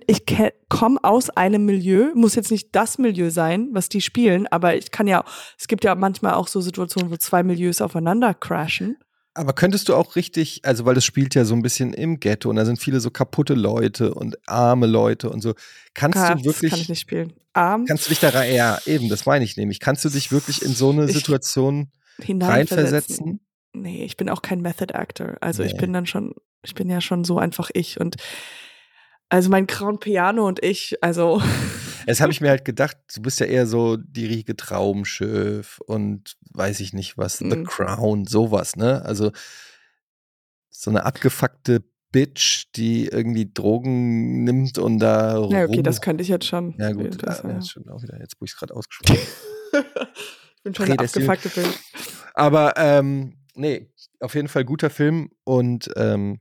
[0.08, 0.25] ich
[0.69, 4.91] komme aus einem Milieu, muss jetzt nicht das Milieu sein, was die spielen, aber ich
[4.91, 5.23] kann ja,
[5.58, 8.97] es gibt ja manchmal auch so Situationen, wo zwei Milieus aufeinander crashen.
[9.37, 12.49] Aber könntest du auch richtig, also weil das spielt ja so ein bisschen im Ghetto
[12.49, 15.53] und da sind viele so kaputte Leute und arme Leute und so.
[15.93, 17.33] Kannst Ja, du wirklich, Das kann ich nicht spielen.
[17.53, 19.79] Arm kannst du dich da rein, ja, eben, das meine ich nämlich.
[19.81, 21.91] Kannst du dich wirklich in so eine Ich- Situation
[22.27, 23.41] reinversetzen?
[23.73, 25.35] Nee, ich bin auch kein Method Actor.
[25.41, 25.79] Also ich Nee.
[25.81, 28.15] bin dann schon, ich bin ja schon so einfach ich und
[29.27, 31.41] also mein Crown Piano und ich, also
[32.05, 36.35] Das habe ich mir halt gedacht, du bist ja eher so die Riege Traumschiff und
[36.53, 37.65] weiß ich nicht was, The Mhm.
[37.65, 39.03] Crown, sowas, ne?
[39.03, 39.31] Also
[40.69, 46.21] so eine abgefuckte Bitch, die irgendwie Drogen nimmt und da ja okay, rum- das könnte
[46.21, 46.75] ich jetzt schon.
[46.77, 47.55] Ja gut, Das, ja, ja.
[47.55, 49.19] das stimmt auch wieder, jetzt wo ich es gerade ausgesprochen
[49.73, 49.85] habe.
[50.55, 51.79] ich bin schon eine abgefuckte Bild.
[52.33, 53.89] Aber ähm, nee,
[54.19, 56.39] auf jeden Fall guter Film und ähm,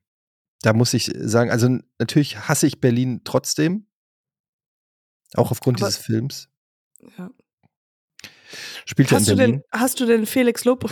[0.63, 3.87] da muss ich sagen, also natürlich hasse ich Berlin trotzdem.
[5.35, 6.49] Auch aufgrund Aber- dieses Films.
[7.19, 7.31] Ja.
[8.87, 10.91] Spielt ja in Hast du denn, hast du denn Felix Lob,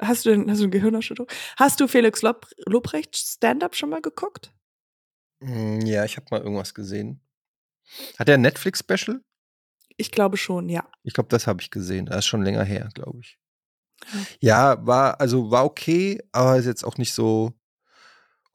[0.00, 1.30] hast du denn, hast du eine Gehirnerschütterung?
[1.56, 4.52] Hast du Felix Lob, Lobrecht Stand-up schon mal geguckt?
[5.40, 7.20] Mm, Ja, ich habe mal irgendwas gesehen.
[8.18, 9.22] Hat er ein Netflix-Special?
[9.96, 10.88] Ich glaube schon, ja.
[11.02, 12.06] Ich glaube, das habe ich gesehen.
[12.06, 13.38] Das ist schon länger her, glaube ich.
[14.40, 17.52] Ja, war, also war okay, aber ist jetzt auch nicht so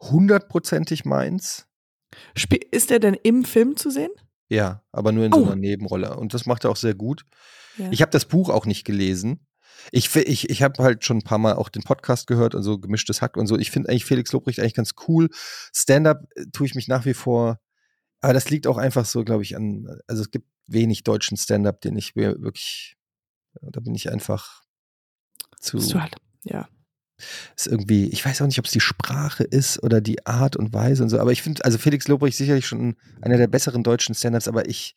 [0.02, 1.68] hundertprozentig meins.
[2.36, 4.12] Spie ist er denn im Film zu sehen?
[4.50, 5.46] Ja, aber nur in so Oh.
[5.46, 6.16] einer Nebenrolle.
[6.18, 7.24] Und das macht er auch sehr gut.
[7.78, 7.90] Ja.
[7.92, 9.46] Ich habe das Buch auch nicht gelesen.
[9.92, 12.80] Ich, ich, ich habe halt schon ein paar Mal auch den Podcast gehört und so
[12.80, 13.58] gemischtes Hack und so.
[13.58, 15.30] Ich finde eigentlich Felix Lobrecht eigentlich ganz cool.
[15.74, 17.60] Stand-up äh, tue ich mich nach wie vor.
[18.22, 19.88] Aber das liegt auch einfach so, glaube ich, an.
[20.08, 22.96] Also es gibt wenig deutschen Stand-up, den ich wirklich.
[23.62, 24.64] Da bin ich einfach
[25.60, 25.78] zu.
[25.78, 26.68] Bist du halt, ja.
[27.56, 30.74] Ist irgendwie, ich weiß auch nicht, ob es die Sprache ist oder die Art und
[30.74, 31.20] Weise und so.
[31.20, 34.96] Aber ich finde, also Felix Lobrecht sicherlich schon einer der besseren deutschen Stand-ups, aber ich.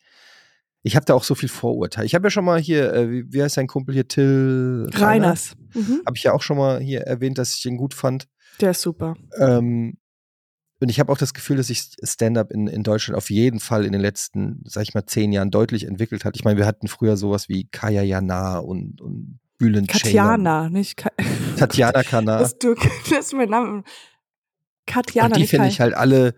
[0.83, 2.05] Ich habe da auch so viel Vorurteil.
[2.05, 5.55] Ich habe ja schon mal hier, äh, wie, wie heißt sein Kumpel hier, Till Reiners.
[5.75, 6.01] Mhm.
[6.07, 8.27] habe ich ja auch schon mal hier erwähnt, dass ich den gut fand.
[8.59, 9.15] Der ist super.
[9.37, 9.97] Ähm,
[10.81, 13.85] und ich habe auch das Gefühl, dass sich Stand-up in, in Deutschland auf jeden Fall
[13.85, 16.35] in den letzten, sag ich mal, zehn Jahren deutlich entwickelt hat.
[16.35, 21.11] Ich meine, wir hatten früher sowas wie Kaya Jana und, und Bülent Katjana, nicht Ka
[21.19, 22.39] Ceylan, Tatjana Kana.
[22.39, 22.73] Das, du,
[23.11, 23.83] das ist mein Name.
[24.87, 26.33] Katjana, und die finde ich halt alle,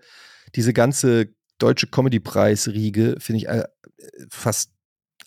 [0.56, 3.64] diese ganze deutsche Comedy-Preis-Riege, finde ich äh,
[4.30, 4.72] fast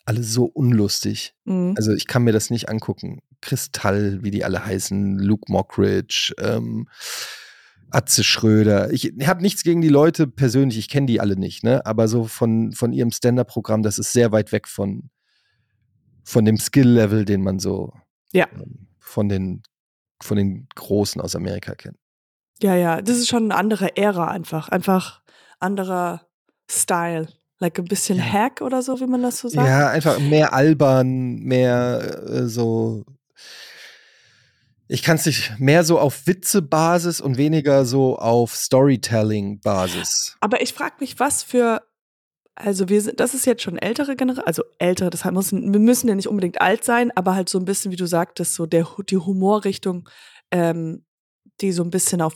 [0.04, 1.34] alle so unlustig.
[1.46, 1.72] Mhm.
[1.78, 3.22] Also ich kann mir das nicht angucken.
[3.40, 6.88] Kristall, wie die alle heißen, Luke Mockridge, ähm,
[7.90, 8.92] Atze Schröder.
[8.92, 11.86] Ich habe nichts gegen die Leute persönlich, ich kenne die alle nicht, ne?
[11.86, 15.08] Aber so von, von ihrem Stand-Up-Programm, das ist sehr weit weg von,
[16.26, 17.92] von dem Skill-Level, den man so
[18.32, 18.46] Ja.
[18.52, 19.62] ähm, von den,
[20.20, 21.96] von den Großen aus Amerika kennt.
[22.60, 24.68] Ja, ja, das ist schon eine andere Ära einfach.
[24.68, 25.22] Einfach
[25.60, 26.26] anderer
[26.70, 27.28] Style.
[27.58, 28.24] Like ein bisschen Ja.
[28.24, 29.66] Hack oder so, wie man das so sagt.
[29.68, 33.04] Ja, einfach mehr albern, mehr äh, so.
[34.88, 40.36] Ich kann es nicht mehr so auf Witze-Basis und weniger so auf Storytelling-Basis.
[40.40, 41.82] Aber ich frage mich, was für.
[42.56, 45.80] Also wir sind, das ist jetzt schon ältere Generation, also ältere, das heißt, müssen, wir
[45.80, 48.64] müssen ja nicht unbedingt alt sein, aber halt so ein bisschen, wie du sagtest, so
[48.64, 50.08] der, die Humorrichtung,
[50.50, 51.04] ähm,
[51.60, 52.34] die so ein bisschen auf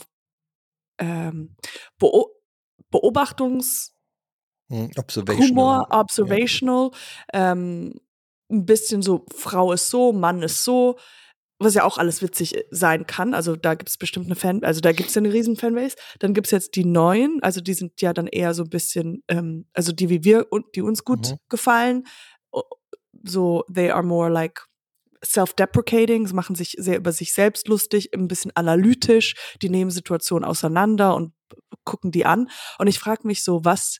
[0.99, 1.55] ähm,
[1.97, 2.29] Beo
[2.91, 3.95] Beobachtungs,
[4.71, 5.49] Hm, Observational.
[5.49, 6.91] Humor, observational,
[7.33, 7.99] ähm,
[8.49, 10.97] ein bisschen so, Frau ist so, Mann ist so,
[11.63, 13.33] was ja auch alles witzig äh, sein kann.
[13.33, 15.95] Also da gibt es bestimmt eine Fan, also da gibt es ja eine riesen Fanbase.
[16.19, 19.23] Dann gibt es jetzt die neuen, also die sind ja dann eher so ein bisschen,
[19.27, 21.37] ähm, also die wie wir und die uns gut Mhm.
[21.49, 22.03] gefallen.
[23.23, 24.65] So, they are more like
[25.23, 30.43] self-deprecating, sie machen sich sehr über sich selbst lustig, ein bisschen analytisch, die nehmen Situationen
[30.43, 31.33] auseinander und
[31.83, 32.49] gucken die an.
[32.79, 33.99] Und ich frage mich so, was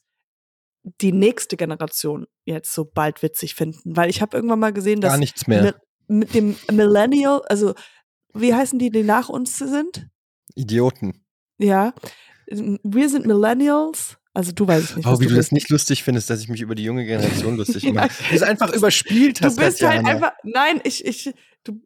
[0.84, 3.96] die nächste Generation jetzt so bald witzig finden.
[3.96, 5.76] Weil ich habe irgendwann mal gesehen, dass Gar nichts mehr.
[6.12, 7.74] Mi- mit dem Millennial, also
[8.34, 10.08] wie heißen die, die nach uns sind?
[10.56, 11.24] Idioten.
[11.58, 11.94] Ja,
[12.48, 14.18] wir sind Millennials.
[14.34, 15.52] Also du weißt nicht, Oh, wie du das bist.
[15.52, 17.92] nicht lustig findest, dass ich mich über die junge Generation lustig Ja.
[17.94, 18.10] mache.
[18.30, 19.58] Du es einfach überspielt Du hast.
[19.58, 20.10] bist halt Tatjana.
[20.10, 20.32] einfach.
[20.44, 21.34] Nein, ich, ich,
[21.66, 21.82] du.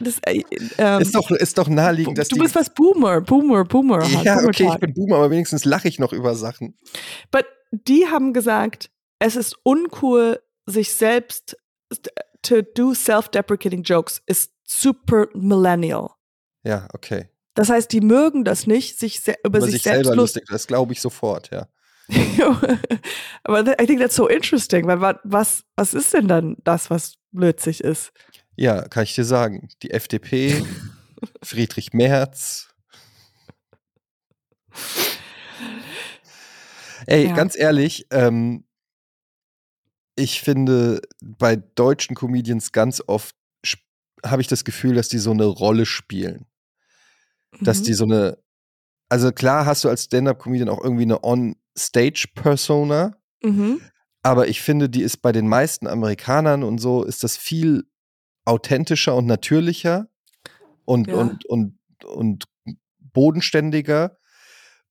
[0.00, 0.42] Das, äh,
[0.78, 2.42] ähm, Ist doch, ist doch naheliegend, dass du die.
[2.42, 4.00] bist was Boomer, Boomer, Boomer.
[4.02, 6.76] halt, ja, Boomer okay, ich bin Boomer, aber wenigstens lache ich noch über Sachen.
[7.30, 11.56] But die haben gesagt, es ist uncool, sich selbst
[12.44, 16.10] to do self-deprecating jokes ist super millennial.
[16.62, 17.28] Ja, okay.
[17.54, 20.44] Das heißt, die mögen das nicht, sich über, Über sich, sich selbst selber lustig.
[20.48, 21.68] das glaube ich sofort, ja.
[23.44, 27.14] Aber I think that's so interesting, weil wa- was, was ist denn dann das, was
[27.32, 28.12] blödsig ist?
[28.56, 29.68] Ja, kann ich dir sagen.
[29.82, 30.62] Die FDP,
[31.42, 32.68] Friedrich Merz.
[37.06, 37.34] Ey, Ja.
[37.34, 38.64] ganz ehrlich, ähm,
[40.16, 43.34] ich finde bei deutschen Comedians ganz oft
[44.24, 46.46] habe ich das Gefühl, dass die so eine Rolle spielen.
[47.60, 47.84] Dass Mhm.
[47.84, 48.38] die so eine,
[49.10, 53.80] also klar hast du als Stand-Up-Comedian auch irgendwie eine On-Stage-Persona, Mhm.
[54.22, 57.84] aber ich finde, die ist bei den meisten Amerikanern und so, ist das viel
[58.46, 60.08] authentischer und natürlicher
[60.84, 61.16] und, Ja.
[61.16, 62.44] und, und, und
[62.98, 64.16] bodenständiger.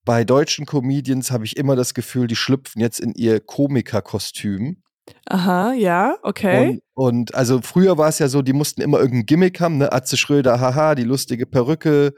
[0.06, 4.84] Bei deutschen Comedians habe ich immer das Gefühl, die schlüpfen jetzt in ihr Komikerkostüm.
[5.26, 6.82] Aha, ja, okay.
[6.94, 9.92] Und, und also früher war es ja so, die mussten immer irgendein Gimmick haben, ne?
[9.92, 12.14] Atze Schröder, haha, die lustige Perücke.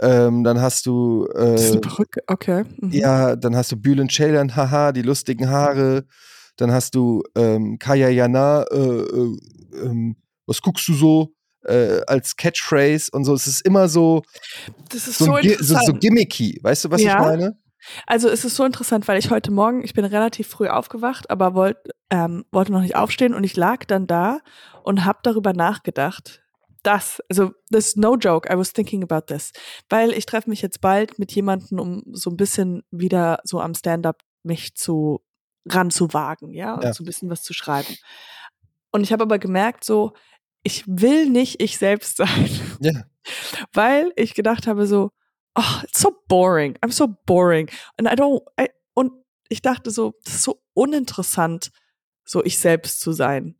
[0.00, 2.64] Ähm, dann hast du das ist eine äh, Perücke, okay.
[2.78, 2.90] Mhm.
[2.92, 6.04] ja, dann hast du Bülent Ceylan, haha, die lustigen Haare.
[6.56, 9.36] Dann hast du ähm, Kaya Jana, äh, äh,
[9.82, 11.32] ähm, was guckst du so?
[11.64, 13.34] Äh, als Catchphrase und so.
[13.34, 14.22] Es ist immer so,
[14.88, 16.58] Das ist so, so, so, so gimmicky.
[16.62, 17.20] Weißt du, was Ja.
[17.20, 17.58] ich meine?
[18.06, 21.54] Also es ist so interessant, weil ich heute Morgen, ich bin relativ früh aufgewacht, aber
[21.54, 21.76] wollt,
[22.10, 24.40] ähm, wollte noch nicht aufstehen und ich lag dann da
[24.82, 26.42] und habe darüber nachgedacht.
[26.82, 29.52] Das, also das ist no joke, I was thinking about this.
[29.88, 33.74] Weil ich treffe mich jetzt bald mit jemandem, um so ein bisschen wieder so am
[33.74, 35.20] Stand-up mich zu
[35.68, 36.94] ranzuwagen, ja, und Ja.
[36.94, 37.94] so ein bisschen was zu schreiben.
[38.92, 40.14] Und ich habe aber gemerkt, so,
[40.62, 43.04] ich will nicht ich selbst sein Ja.
[43.74, 45.10] weil ich gedacht habe so,
[45.56, 46.76] oh, it's so boring.
[46.82, 47.68] I'm so boring.
[47.98, 49.12] And I don't, I, und
[49.48, 51.70] ich dachte so, das ist so uninteressant,
[52.24, 53.56] so ich selbst zu sein.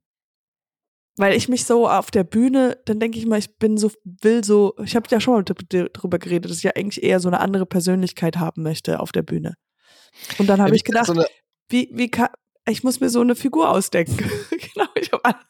[1.17, 4.43] Weil ich mich so auf der Bühne, dann denke ich mal, ich bin so, will
[4.45, 7.41] so, ich habe ja schon mal drüber geredet, dass ich ja eigentlich eher so eine
[7.41, 9.55] andere Persönlichkeit haben möchte auf der Bühne.
[10.39, 11.23] Und dann habe Ja, ich gedacht, so
[11.69, 12.29] wie, wie kann,
[12.69, 14.17] ich muss mir so eine Figur ausdenken.
[14.51, 15.45] genau, ich habe alles.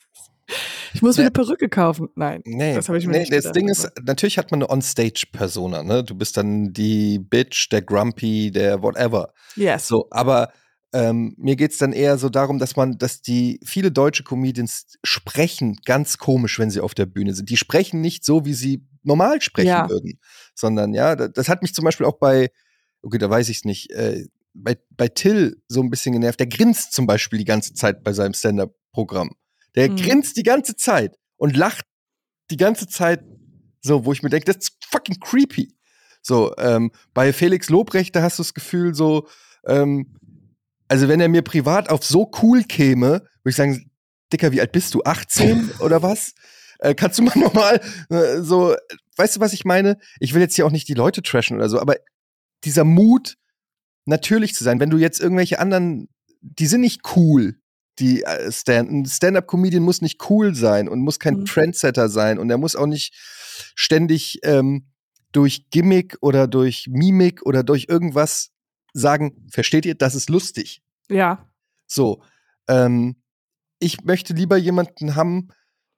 [0.94, 2.08] Ich muss mir eine Perücke kaufen.
[2.14, 2.42] Nein.
[2.44, 4.70] Nee, Das habe ich mir nee nicht das gedacht, Ding ist, natürlich hat man eine
[4.70, 6.02] On-Stage-Persona, ne?
[6.04, 9.32] Du bist dann die Bitch, der Grumpy, der whatever.
[9.56, 9.88] Yes.
[9.88, 10.52] So, aber
[10.92, 15.76] ähm, mir geht's dann eher so darum, dass man, dass die viele deutsche Comedians sprechen
[15.84, 17.48] ganz komisch, wenn sie auf der Bühne sind.
[17.50, 19.88] Die sprechen nicht so, wie sie normal sprechen Ja.
[19.88, 20.18] würden,
[20.54, 22.50] sondern ja, da- das hat mich zum Beispiel auch bei,
[23.02, 26.40] okay, da weiß ich's nicht, äh, bei, bei Till so ein bisschen genervt.
[26.40, 29.30] Der grinst zum Beispiel die ganze Zeit bei seinem Stand-Up-Programm.
[29.76, 29.96] Der Mhm.
[29.96, 31.84] grinst die ganze Zeit und lacht
[32.50, 33.22] die ganze Zeit
[33.82, 35.74] so, wo ich mir denke, das ist fucking creepy.
[36.22, 39.26] So, ähm, bei Felix Lobrecht, da hast du das Gefühl so,
[39.66, 40.18] ähm,
[40.88, 43.90] also wenn er mir privat auf so cool käme, würde ich sagen,
[44.32, 45.02] Dicker, wie alt bist du?
[45.04, 46.34] 18 oder was?
[46.80, 47.80] Äh, kannst du mal nochmal
[48.10, 48.74] äh, so,
[49.16, 49.98] weißt du, was ich meine?
[50.18, 51.96] Ich will jetzt hier auch nicht die Leute trashen oder so, aber
[52.64, 53.36] dieser Mut,
[54.04, 56.08] natürlich zu sein, wenn du jetzt irgendwelche anderen,
[56.40, 57.59] die sind nicht cool,
[58.00, 61.44] die äh, Stand, ein Stand-up-Comedian muss nicht cool sein und muss kein Mhm.
[61.44, 63.14] Trendsetter sein und er muss auch nicht
[63.74, 64.86] ständig ähm,
[65.32, 68.50] durch Gimmick oder durch Mimik oder durch irgendwas
[68.92, 70.82] sagen, versteht ihr, das ist lustig.
[71.08, 71.46] Ja.
[71.86, 72.22] So,
[72.68, 73.22] ähm,
[73.78, 75.48] ich möchte lieber jemanden haben,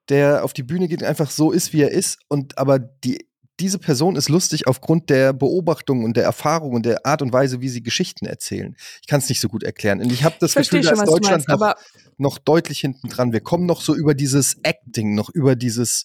[0.08, 3.26] der auf die Bühne geht und einfach so ist, wie er ist und aber die
[3.62, 7.60] diese Person ist lustig aufgrund der Beobachtung und der Erfahrung und der Art und Weise,
[7.60, 8.76] wie sie Geschichten erzählen.
[9.00, 10.00] Ich kann es nicht so gut erklären.
[10.00, 11.74] Und ich habe das Ich Gefühl, dass Deutschland meinst, noch,
[12.18, 13.32] noch deutlich hinten dran.
[13.32, 16.04] Wir kommen noch so über dieses Acting, noch über dieses.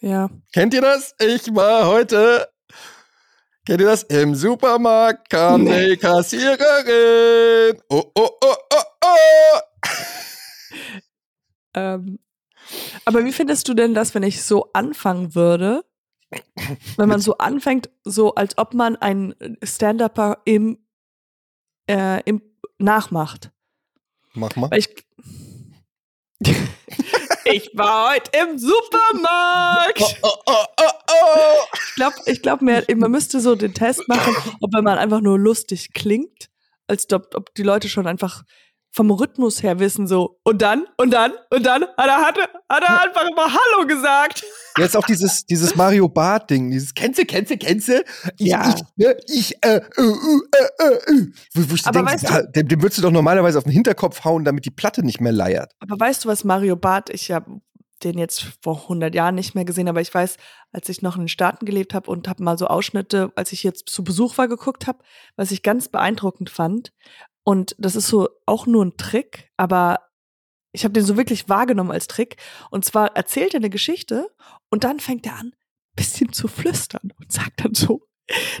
[0.00, 0.30] ja.
[0.52, 1.14] Kennt ihr das?
[1.20, 2.48] Ich war heute.
[3.66, 4.04] Kennt ihr das?
[4.04, 5.90] Im Supermarkt kam Nee.
[5.90, 7.78] die Kassiererin.
[7.90, 9.60] Oh, oh, oh, oh, oh.
[11.74, 12.18] Ähm,
[13.04, 15.84] aber wie findest du denn das, wenn ich so anfangen würde?
[16.96, 20.78] Wenn man so anfängt, so als ob man ein Stand-Upper im,
[21.88, 22.42] äh, im
[22.78, 23.50] nachmacht.
[24.34, 24.70] Mach mal.
[24.76, 24.88] Ich,
[27.44, 30.18] ich war heute im Supermarkt.
[30.22, 31.64] Oh, oh, oh, oh, oh.
[31.72, 35.38] Ich glaube, ich glaub man müsste so den Test machen, ob wenn man einfach nur
[35.38, 36.50] lustig klingt,
[36.86, 38.42] als ob, ob die Leute schon einfach
[38.96, 42.74] vom Rhythmus her wissen, so, und dann, und dann, und dann, hat er, hat er,
[42.74, 44.42] hat er einfach immer Hallo gesagt.
[44.78, 48.02] Jetzt auch dieses, dieses Mario Bart-Ding, dieses Kennst du, kennst du, kennst du?
[48.38, 48.74] Ich, Ja.
[48.74, 51.26] ich, ne, ich, äh, äh, äh, äh, äh.
[51.54, 53.58] Wo, wo ich so Aber denk, weißt du- ja, dem, dem würdest du doch normalerweise
[53.58, 55.72] auf den Hinterkopf hauen, damit die Platte nicht mehr leiert.
[55.78, 57.60] Aber weißt du, was Mario Barth, ich habe
[58.02, 60.36] den jetzt vor 100 Jahren nicht mehr gesehen, aber ich weiß,
[60.72, 63.62] als ich noch in den Staaten gelebt habe und habe mal so Ausschnitte, als ich
[63.62, 64.98] jetzt zu Besuch war, geguckt habe,
[65.36, 66.92] was ich ganz beeindruckend fand.
[67.46, 70.00] Und das ist so auch nur ein Trick, aber
[70.72, 72.36] ich habe den so wirklich wahrgenommen als Trick.
[72.72, 74.28] Und zwar erzählt er eine Geschichte
[74.68, 75.52] und dann fängt er an,
[75.94, 78.02] bisschen zu flüstern und sagt dann so,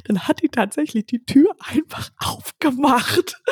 [0.04, 3.42] dann hat die tatsächlich die Tür einfach aufgemacht.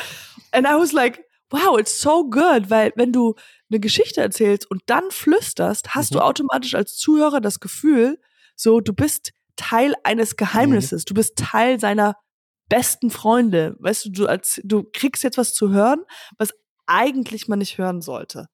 [0.53, 3.35] And I was like, wow, it's so good, weil wenn du
[3.71, 6.19] eine Geschichte erzählst und dann flüsterst, hast Mhm.
[6.19, 8.21] du automatisch als Zuhörer das Gefühl,
[8.55, 12.17] so du bist Teil eines Geheimnisses, du bist Teil seiner
[12.69, 13.77] besten Freunde.
[13.79, 16.05] Weißt du, du, als, du kriegst jetzt was zu hören,
[16.39, 16.53] was
[16.87, 18.49] eigentlich man nicht hören sollte.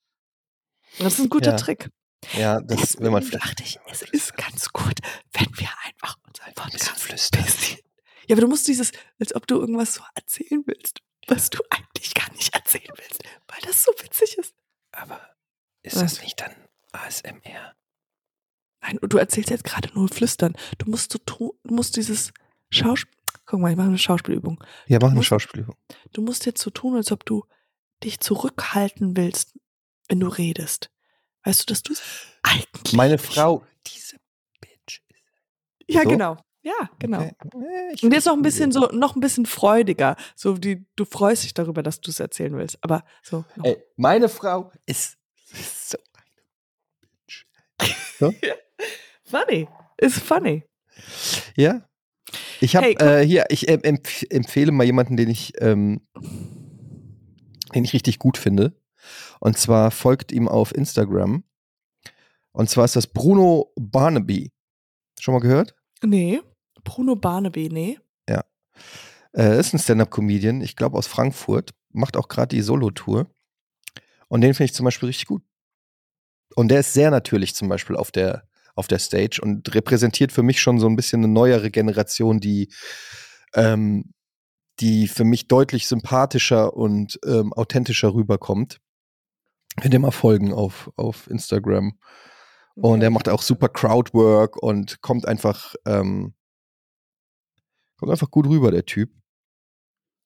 [0.98, 1.56] Und das ist ein guter Ja.
[1.56, 1.90] Trick.
[2.34, 4.98] Ja, das, Deswegen wenn man dachte ich, es ist ganz gut,
[5.32, 7.44] wenn wir einfach unseren Podcast flüstern.
[7.44, 7.78] bisschen.
[8.26, 12.14] Ja, aber du musst dieses, als ob du irgendwas so erzählen willst, was du eigentlich
[12.14, 14.54] gar nicht erzählen willst, weil das so witzig ist.
[14.92, 15.20] Aber
[15.82, 16.02] ist Was?
[16.14, 16.54] das nicht dann
[16.92, 17.74] ASMR?
[18.82, 20.54] Nein, du erzählst jetzt gerade nur flüstern.
[20.78, 22.32] Du musst so tun, du musst dieses
[22.70, 23.19] Schauspiel.
[23.50, 24.62] Guck mal, ich mache eine Schauspielübung.
[24.86, 25.74] Ja, mach eine Schauspielübung.
[26.12, 27.44] Du musst jetzt so tun, als ob du
[28.04, 29.58] dich zurückhalten willst,
[30.06, 30.92] wenn du redest.
[31.42, 32.00] Weißt du, dass du es
[32.44, 32.92] eigentlich.
[32.92, 34.18] Meine Frau, diese
[34.60, 35.02] Bitch.
[35.88, 36.10] Ja, so?
[36.10, 36.36] genau.
[36.62, 37.22] Ja, genau.
[37.22, 37.96] Okay.
[38.06, 40.14] Und jetzt noch ein bisschen so, noch ein bisschen freudiger.
[40.36, 42.78] So wie du freust dich darüber, dass du es erzählen willst.
[42.82, 43.44] Aber so.
[43.64, 45.18] Ey, meine Frau ist
[45.52, 48.46] so eine Bitch.
[49.24, 49.68] Funny.
[49.96, 50.62] Ist funny.
[51.56, 51.89] Ja.
[52.60, 56.00] Ich habe Hey, äh, hier, ich ähm, empf empfehle mal jemanden, den ich, ähm,
[57.74, 58.74] den ich richtig gut finde.
[59.40, 61.44] Und zwar folgt ihm auf Instagram.
[62.52, 64.52] Und zwar ist das Bruno Barnaby.
[65.18, 65.74] Schon mal gehört?
[66.02, 66.40] Nee.
[66.84, 67.98] Bruno Barnaby, nee.
[69.32, 73.30] Äh, ist ein Stand-Up-Comedian, ich glaube aus Frankfurt, macht auch gerade die Solo-Tour.
[74.28, 75.42] Und den finde ich zum Beispiel richtig gut.
[76.56, 80.42] Und der ist sehr natürlich zum Beispiel auf der, auf der Stage und repräsentiert für
[80.42, 82.72] mich schon so ein bisschen eine neuere Generation, die,
[83.54, 84.12] ähm,
[84.80, 88.80] die für mich deutlich sympathischer und ähm, authentischer rüberkommt.
[89.80, 91.98] Könnt ihr mal folgen auf, auf Instagram.
[92.74, 96.34] Und er macht auch super Crowdwork und kommt einfach, ähm,
[97.98, 99.10] kommt einfach gut rüber, der Typ.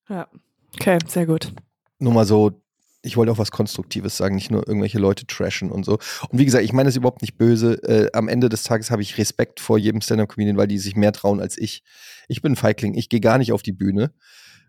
[0.09, 0.29] Ja.
[0.75, 1.53] Okay, sehr gut.
[1.99, 2.64] nur mal so,
[3.05, 5.99] ich wollte auch was Konstruktives sagen, nicht nur irgendwelche Leute trashen und so.
[6.29, 7.75] Und wie gesagt, ich meine das überhaupt nicht böse.
[7.85, 11.13] Äh, am Ende des Tages habe ich Respekt vor jedem Stand-Up-Comedian, weil die sich mehr
[11.13, 11.83] trauen als ich.
[12.29, 14.13] Ich bin Feigling, ich gehe gar nicht auf die Bühne,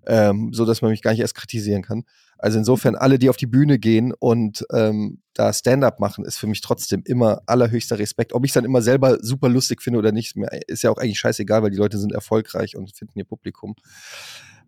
[0.06, 2.04] ähm, so dass man mich gar nicht erst kritisieren kann.
[2.38, 6.48] Also insofern, alle, die auf die Bühne gehen und ähm, da Stand-up machen, ist für
[6.48, 8.34] mich trotzdem immer allerhöchster Respekt.
[8.34, 10.36] Ob ich es dann immer selber super lustig finde oder nicht,
[10.68, 13.76] ist ja auch eigentlich scheißegal, weil die Leute sind erfolgreich und finden ihr Publikum.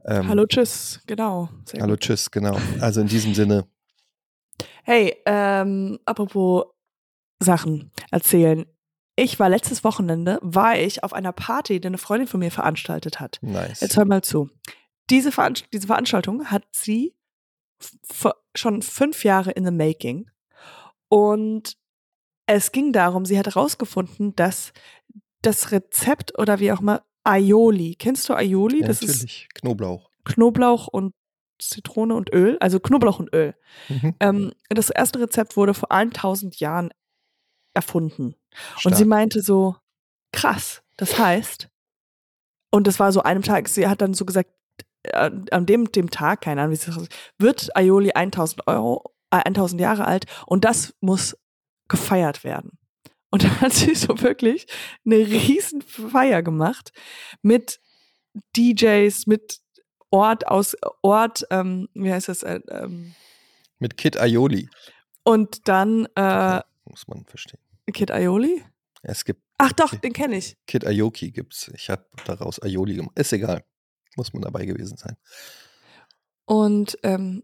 [0.07, 1.01] Ähm, Hallo, tschüss.
[1.05, 1.49] Genau.
[1.65, 2.01] Sehr Hallo, gut.
[2.01, 2.57] tschüss, genau.
[2.79, 3.67] Also in diesem Sinne,
[4.83, 6.65] Hey, ähm, apropos
[7.39, 8.65] Sachen erzählen.
[9.17, 13.19] Ich war letztes Wochenende, war ich auf einer Party, die eine Freundin von mir veranstaltet
[13.19, 13.37] hat.
[13.41, 13.81] nice.
[13.81, 14.49] Jetzt hör mal zu.
[15.09, 17.15] Diese, Veranst diese Veranstaltung hat sie
[18.55, 20.29] schon fünf Jahre in the making.
[21.09, 21.77] Und
[22.45, 24.71] es ging darum, sie hat herausgefunden, dass
[25.41, 28.81] das Rezept oder wie auch immer Aioli, kennst du Aioli?
[28.81, 29.49] Ja, das ist natürlich.
[29.53, 30.09] Knoblauch.
[30.23, 31.13] Knoblauch und
[31.59, 33.55] Zitrone und Öl, also Knoblauch und Öl.
[33.89, 34.15] Mhm.
[34.19, 36.91] Ähm, das erste Rezept wurde vor 1000 Jahren
[37.73, 38.35] erfunden.
[38.75, 38.95] Und Stark.
[38.95, 39.75] sie meinte so,
[40.31, 41.69] krass, das heißt,
[42.71, 44.51] und das war so einem Tag, sie hat dann so gesagt,
[45.03, 47.07] äh, an dem, dem Tag, keine Ahnung, wie sie das
[47.39, 51.37] wird Aioli 1000 Euro, äh, 1000 Jahre alt und das muss
[51.87, 52.77] gefeiert werden.
[53.29, 54.67] Und dann hat sie so wirklich
[55.05, 56.91] eine riesen Feier gemacht
[57.41, 57.79] mit
[58.55, 59.59] DJs, mit
[60.09, 63.13] Ort aus Ort, ähm, wie heißt das, äh, ähm,
[63.79, 64.69] Mit Kid Aioli.
[65.23, 67.59] und dann äh, Muss man verstehen.
[67.91, 68.63] Kid Aioli?
[69.01, 70.55] Es gibt Ach doch, den kenne ich.
[70.67, 71.71] Kid Aoki gibt's.
[71.73, 73.17] Ich habe daraus Aioli gemacht.
[73.17, 73.63] Ist egal.
[74.15, 75.17] Muss man dabei gewesen sein.
[76.45, 77.43] Und ähm,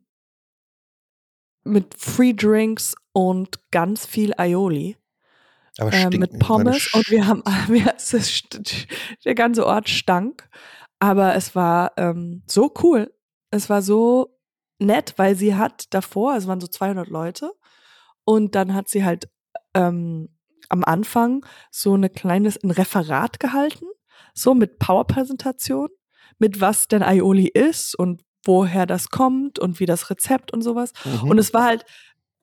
[1.64, 4.96] mit Free Drinks und ganz viel Aioli.
[5.78, 6.94] Äh, mit Pommes.
[6.94, 7.96] Und wir haben, wir,
[9.26, 10.48] der ganze Ort stank.
[11.00, 13.14] Aber es war ähm, so cool.
[13.52, 14.38] Es war so
[14.80, 17.52] nett, weil sie hat davor, es waren so 200 Leute.
[18.24, 19.30] Und dann hat sie halt
[19.74, 20.30] ähm,
[20.70, 23.86] am Anfang so eine kleines ein Referat gehalten,
[24.34, 25.90] so mit Powerpräsentation,
[26.40, 30.94] mit was denn Aioli ist und woher das kommt und wie das Rezept und sowas.
[31.06, 31.30] Mhm.
[31.32, 31.86] Und es war halt,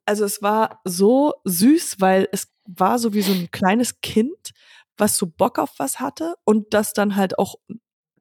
[0.06, 4.52] also es war so süß, weil es war so wie so ein kleines Kind,
[4.96, 7.56] was so Bock auf was hatte und das dann halt auch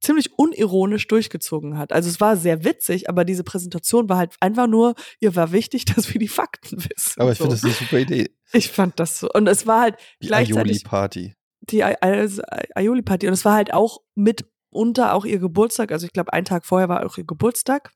[0.02, 1.92] ziemlich unironisch durchgezogen hat.
[1.92, 5.86] Also es war sehr witzig, aber diese Präsentation war halt einfach nur, ihr war wichtig,
[5.94, 7.20] dass wir die Fakten wissen.
[7.22, 7.44] Aber ich so.
[7.46, 8.34] finde, das ist eine super Idee.
[8.54, 9.30] ich fand das so.
[9.34, 11.36] Und es war halt Die gleichzeitig Aioli-Party.
[11.62, 12.42] die Ai- also
[12.76, 13.28] Aioli-Party.
[13.28, 15.92] Und es war halt auch mitunter auch ihr Geburtstag.
[15.92, 17.92] Also ich glaube, einen Tag vorher war auch ihr Geburtstag.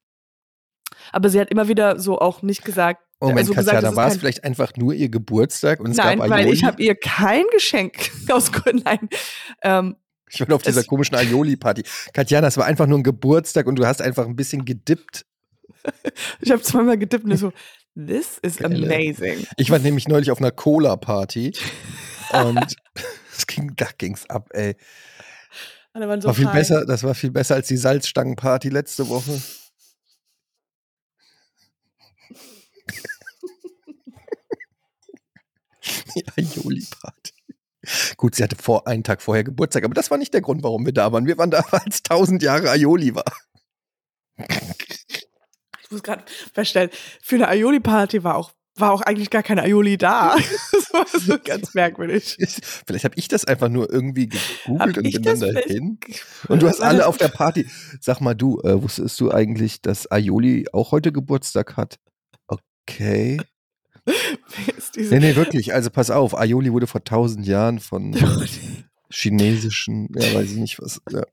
[1.13, 3.01] Aber sie hat immer wieder so auch nicht gesagt.
[3.29, 5.97] Moment, also gesagt, Katjana, das ist war es vielleicht einfach nur ihr Geburtstag und es
[5.97, 8.83] Nein, gab weil ich habe ihr kein Geschenk aus Gründen.
[8.85, 9.09] Nein.
[9.61, 9.95] Ähm,
[10.29, 11.83] Ich war auf dieser es- komischen Aioli-Party.
[12.13, 15.25] Katjana, es war einfach nur ein Geburtstag und du hast einfach ein bisschen gedippt.
[16.41, 17.51] ich habe zweimal getippt und so,
[17.95, 18.75] this is Geile.
[18.85, 19.45] amazing.
[19.57, 21.53] Ich war nämlich neulich auf einer Cola-Party
[22.33, 22.75] und
[23.37, 24.75] es ging, da ging's ab, ey.
[25.95, 26.55] Waren so war viel fein.
[26.55, 29.39] besser, das war viel besser als die Salzstangenparty letzte Woche.
[36.37, 37.33] Aioli-Party.
[38.17, 40.85] Gut, sie hatte vor einen Tag vorher Geburtstag, aber das war nicht der Grund, warum
[40.85, 41.25] wir da waren.
[41.25, 43.25] Wir waren da, weil es tausend Jahre Aioli war.
[44.37, 46.89] Ich muss gerade feststellen,
[47.21, 50.35] für eine Aioli-Party war auch, war auch eigentlich gar keine Aioli da.
[50.93, 52.37] Das war so ganz merkwürdig.
[52.85, 54.29] Vielleicht habe ich das einfach nur irgendwie
[54.65, 55.99] Hab gegoogelt und ich bin dann dahin.
[56.47, 57.67] Und du hast alle auf der Party.
[57.99, 61.97] Sag mal, du, äh, wusstest du eigentlich, dass Aioli auch heute Geburtstag hat?
[62.47, 63.39] Okay.
[64.05, 65.73] Nee, nee, wirklich.
[65.73, 68.13] Also pass auf, Aioli wurde vor tausend Jahren von
[69.09, 71.01] chinesischen, ja, weiß ich nicht was.
[71.09, 71.23] Ja.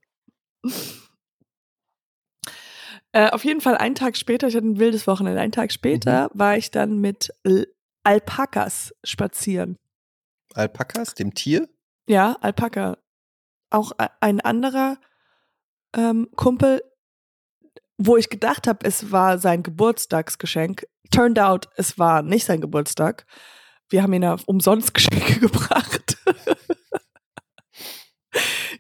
[3.12, 6.31] Äh, auf jeden Fall einen Tag später, ich hatte ein wildes Wochenende, einen Tag später
[6.33, 6.39] Mhm.
[6.39, 7.33] war ich dann mit
[8.05, 9.77] Alpakas spazieren.
[10.55, 11.68] Alpakas, dem Tier?
[12.09, 12.99] Ja, Alpaka.
[13.71, 14.99] Auch a- ein anderer
[15.97, 16.83] ähm, Kumpel,
[18.03, 20.87] wo ich gedacht habe, es war sein Geburtstagsgeschenk.
[21.11, 23.27] Turned out, es war nicht sein Geburtstag.
[23.89, 26.17] Wir haben ihn auf umsonst Geschenke gebracht.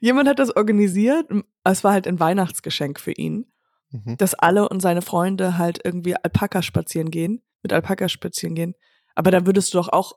[0.00, 1.28] Jemand hat das organisiert.
[1.64, 3.46] Es war halt ein Weihnachtsgeschenk für ihn.
[3.92, 4.16] Mhm.
[4.18, 8.74] dass alle und seine Freunde halt irgendwie Alpaka spazieren gehen, mit Alpaka spazieren gehen.
[9.16, 10.12] Aber dann würdest du doch auch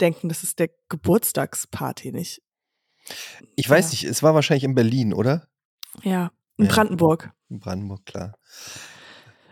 [0.00, 2.42] denken, das ist der Geburtstagsparty, nicht?
[3.56, 3.90] Ich weiß Ja.
[3.90, 5.48] nicht, es war wahrscheinlich in Berlin, oder?
[6.04, 6.72] Ja, in Ja.
[6.72, 7.32] Brandenburg.
[7.48, 8.34] In Brandenburg, klar.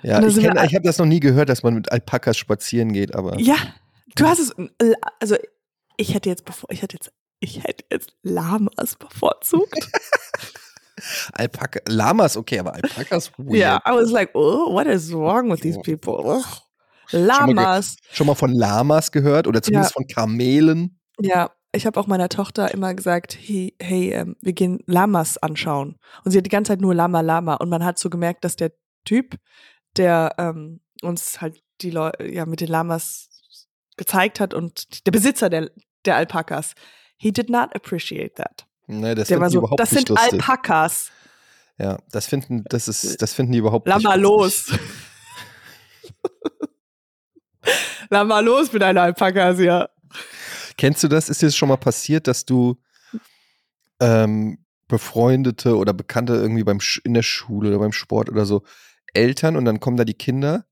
[0.03, 3.39] Ja, ich, ich habe das noch nie gehört, dass man mit Alpakas spazieren geht, aber
[3.39, 3.57] Ja,
[4.17, 4.53] du hast es,
[5.21, 5.37] also
[5.97, 9.91] ich hätte jetzt bevor, ich hätte jetzt, ich hätte jetzt Lamas bevorzugt.
[11.33, 13.57] Alpaka, Lamas, okay, aber Alpakas, weird.
[13.57, 16.15] Ja, I was like, oh, what is wrong with these people?
[16.25, 16.45] Ugh.
[16.45, 17.97] mal ge- Lamas.
[18.13, 20.99] Schon mal von Lamas gehört oder zumindest von Kamelen?
[21.21, 25.99] Ja, ich habe auch meiner Tochter immer gesagt, hey, hey ähm, wir gehen Lamas anschauen.
[26.25, 27.55] Und sie hat die ganze Zeit nur Lama, Lama.
[27.55, 28.73] Und man hat so gemerkt, dass der
[29.05, 29.37] Typ,
[29.97, 33.29] der ähm, uns halt die Leute, ja, mit den Lamas
[33.97, 35.71] gezeigt hat und der Besitzer der,
[36.05, 36.75] der Alpakas,
[37.17, 38.67] he did not appreciate that.
[38.87, 40.33] Ne, das der war so, überhaupt das nicht sind lustig.
[40.35, 41.11] Alpakas.
[41.79, 44.73] Ja, das finden, das ist, das finden die überhaupt Lama nicht los.
[48.11, 49.89] Lama los mit deinen Alpakas, ja.
[50.77, 51.29] Kennst du das?
[51.29, 52.77] Ist dir das schon mal passiert, dass du
[54.01, 58.63] ähm, befreundete oder Bekannte irgendwie beim Sch in der Schule oder beim Sport oder so
[59.15, 60.65] Eltern und dann kommen da die Kinder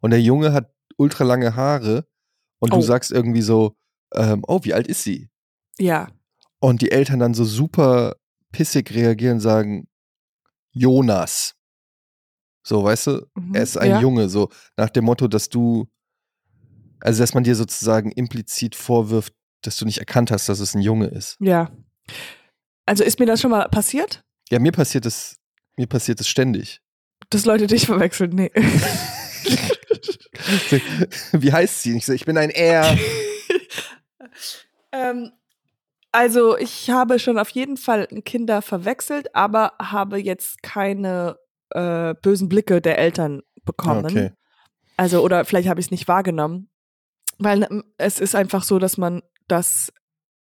[0.00, 2.06] und der Junge hat ultra lange Haare
[2.58, 2.76] und Oh.
[2.76, 3.76] du sagst irgendwie so,
[4.14, 5.30] ähm, oh, wie alt ist sie?
[5.78, 6.08] Ja.
[6.58, 8.16] Und die Eltern dann so super
[8.52, 9.88] pissig reagieren und sagen,
[10.72, 11.54] Jonas.
[12.62, 13.54] So, weißt du, Mhm.
[13.54, 14.00] er ist ein ja.
[14.00, 15.88] Junge, so nach dem Motto, dass du,
[17.00, 20.80] also dass man dir sozusagen implizit vorwirft, dass du nicht erkannt hast, dass es ein
[20.80, 21.36] Junge ist.
[21.40, 21.70] Ja.
[22.86, 24.22] Also ist mir das schon mal passiert?
[24.50, 25.36] Ja, mir passiert es,
[25.76, 26.80] mir passiert es ständig.
[27.30, 28.30] Dass Leute dich verwechseln?
[28.34, 28.50] Nee.
[31.32, 31.96] Wie heißt sie?
[31.96, 32.98] Ich so, ich bin ein R.
[34.92, 35.30] ähm,
[36.12, 41.36] also ich habe schon auf jeden Fall Kinder verwechselt, aber habe jetzt keine
[41.70, 44.06] äh, bösen Blicke der Eltern bekommen.
[44.06, 44.32] Okay.
[44.96, 46.69] Also oder vielleicht habe ich es nicht wahrgenommen,
[47.40, 49.92] weil ähm, es ist einfach so, dass man das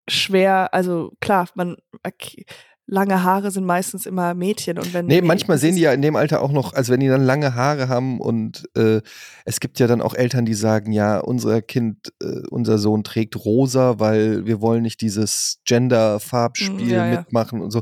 [0.10, 2.46] schwer, also klar, man okay,
[2.86, 6.16] lange Haare sind meistens immer Mädchen und wenn Nee, manchmal sehen die ja in dem
[6.16, 9.02] Alter auch noch, also wenn die dann lange Haare haben und äh,
[9.44, 13.44] es gibt ja dann auch Eltern, die sagen, ja, unser Kind, äh, unser Sohn trägt
[13.44, 17.20] rosa, weil wir wollen nicht dieses Gender-Farbspiel Mm, ja, ja.
[17.20, 17.82] mitmachen und so.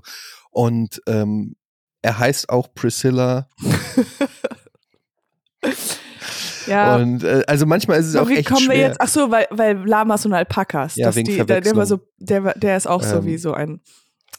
[0.49, 1.55] Und ähm,
[2.01, 3.47] er heißt auch Priscilla.
[6.67, 6.95] ja.
[6.95, 8.87] Und äh, also manchmal ist es Aber auch wie echt kommen wir schwer.
[8.87, 9.01] jetzt?
[9.01, 10.95] Ach so, weil, weil Lamas und Alpakas.
[10.95, 13.37] Ja, dass wegen die, der, der, war so, der, der ist auch so Ähm, wie
[13.37, 13.81] so ein.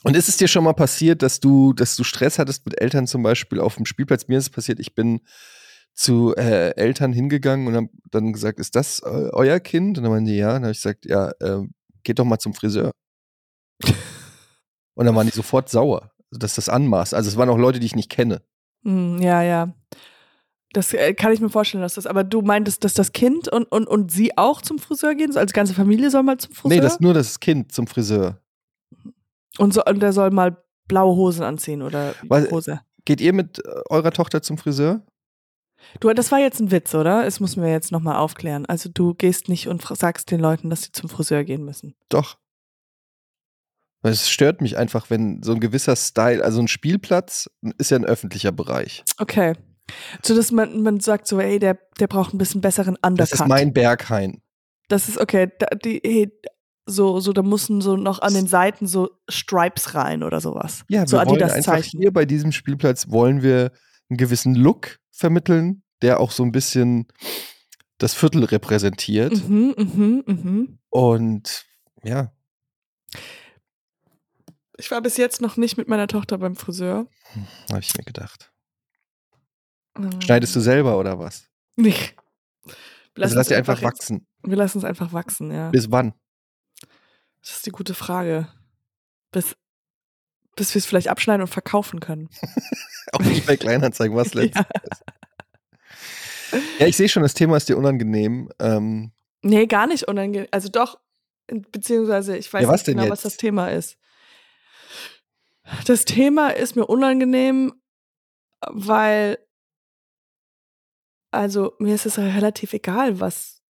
[0.02, 3.06] Und ist es dir schon mal passiert, dass du, dass du Stress hattest mit Eltern
[3.06, 4.28] zum Beispiel auf dem Spielplatz?
[4.28, 5.20] Mir ist es passiert, ich bin
[5.94, 9.98] zu äh, Eltern hingegangen und habe dann gesagt, ist das euer Kind?
[9.98, 10.48] Und dann meinen die, ja.
[10.48, 11.66] Und dann habe ich gesagt, ja, äh,
[12.04, 12.92] geht doch mal zum Friseur.
[14.94, 16.12] und dann waren die sofort sauer.
[16.30, 17.14] Also das Anmaß.
[17.14, 18.42] Also es waren auch Leute, die ich nicht kenne.
[18.84, 19.74] Hm, ja, ja.
[20.76, 22.06] Das äh, kann ich mir vorstellen, dass das.
[22.06, 25.34] Aber du meintest, dass das Kind und, und, und sie auch zum Friseur gehen?
[25.34, 26.76] Also ganze Familie soll mal zum Friseur?
[26.76, 28.42] Nee, das nur das Kind zum Friseur.
[29.56, 32.80] und, so, und der soll mal blaue Hosen anziehen oder Was- Hose.
[33.06, 35.00] Geht ihr mit äh, eurer Tochter zum Friseur?
[36.00, 37.24] Du, das war jetzt ein Witz, oder?
[37.24, 38.66] Das müssen wir jetzt nochmal aufklären.
[38.66, 41.94] Also du gehst nicht und sagst den Leuten, dass sie zum Friseur gehen müssen.
[42.10, 42.36] Doch.
[44.02, 47.48] Weil es stört mich einfach, wenn so ein gewisser Style, also ein Spielplatz
[47.78, 49.04] ist ja ein öffentlicher Bereich.
[49.18, 49.54] Okay.
[50.22, 53.20] So dass man, man sagt so, ey, der, der braucht ein bisschen besseren Undercut.
[53.20, 54.42] Das ist mein Berghain.
[54.88, 55.50] Das ist okay.
[55.58, 56.32] Da, die, hey,
[56.86, 60.84] so, so, da mussten so noch an den Seiten so Stripes rein oder sowas.
[60.88, 63.72] Ja, so wir wollen einfach hier bei diesem Spielplatz wollen wir
[64.08, 67.06] einen gewissen Look vermitteln, der auch so ein bisschen
[67.98, 69.48] das Viertel repräsentiert.
[69.48, 70.78] Mhm, mhm, mhm.
[70.90, 71.64] Und
[72.04, 72.32] ja,
[74.76, 77.06] Ich war bis jetzt noch nicht mit meiner Tochter beim Friseur.
[77.70, 78.52] habe ich mir gedacht.
[79.96, 81.48] Ähm, Schneidest du selber oder was?
[81.76, 81.92] Nee.
[81.92, 84.26] Wir Also lassen lass es dir einfach jetzt- wachsen.
[84.42, 85.70] Wir lassen es einfach wachsen, ja.
[85.70, 86.14] Bis wann?
[87.40, 88.48] Das ist die gute Frage.
[89.32, 89.56] Bis,
[90.56, 92.28] bis wir es vielleicht abschneiden und verkaufen können.
[93.12, 94.64] Auch nicht bei Kleinanzeigen, was letztes.
[96.52, 96.60] Ja.
[96.78, 98.50] Ja, ich sehe schon, das Thema ist dir unangenehm.
[98.60, 99.10] Ähm,
[99.42, 100.46] Nee, gar nicht unangenehm.
[100.52, 100.98] Also doch,
[101.72, 103.24] beziehungsweise ich weiß Ja, was nicht genau, was jetzt?
[103.24, 103.98] das Thema ist.
[105.86, 107.72] Das Thema ist mir unangenehm,
[108.68, 109.38] weil,
[111.30, 113.62] also mir ist es relativ egal, was,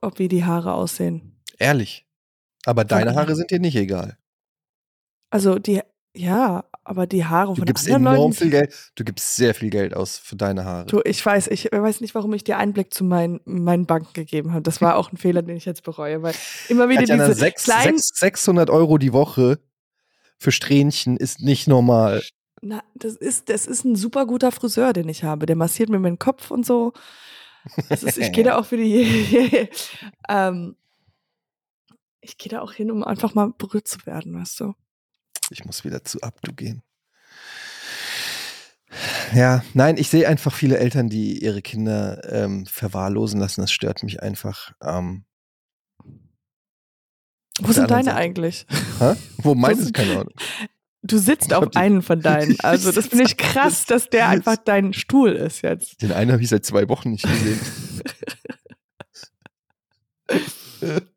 [0.00, 1.40] ob wie die Haare aussehen.
[1.58, 2.04] ehrlich.
[2.64, 3.14] Aber deine.
[3.14, 4.18] Haare sind dir nicht egal.
[5.30, 5.80] Also die,
[6.14, 8.34] ja, aber die Haare Du von gibst anderen enorm Leuten.
[8.34, 8.92] viel Geld.
[8.94, 10.86] Du gibst sehr viel Geld aus für deine Haare.
[10.86, 14.52] Du, ich weiß, ich weiß nicht, warum ich dir Einblick zu meinen, meinen Banken gegeben
[14.52, 14.62] habe.
[14.62, 16.34] Das war auch ein Fehler, den ich jetzt bereue, weil
[16.68, 19.60] immer wieder Katjana, diese sechs, kleinen sechs, 600 Euro die Woche
[20.38, 22.22] für Strähnchen ist nicht normal.
[22.60, 25.46] Na, das ist, das ist ein super guter Friseur, den ich habe.
[25.46, 26.92] Der massiert mir meinen Kopf und so.
[27.88, 29.68] Das ist, ich gehe da auch für die.
[30.28, 30.76] ähm,
[32.20, 34.74] ich gehe da auch hin, um einfach mal berührt zu werden, weißt du?
[35.50, 36.82] Ich muss wieder zu Abdu gehen.
[39.34, 43.60] Ja, nein, ich sehe einfach viele Eltern, die ihre Kinder ähm, verwahrlosen lassen.
[43.60, 44.72] Das stört mich einfach.
[44.82, 45.24] Ähm,
[47.60, 48.16] Wo sind deine Seite.
[48.16, 48.66] eigentlich?
[48.98, 49.14] hä?
[49.38, 49.92] Wo meinst du?
[49.92, 50.34] Keine Ahnung.
[51.02, 52.56] Du sitzt auf einen von deinen.
[52.62, 56.02] Also, das finde ich krass, dass der einfach dein Stuhl ist jetzt.
[56.02, 57.60] Den einen habe ich seit zwei Wochen nicht gesehen.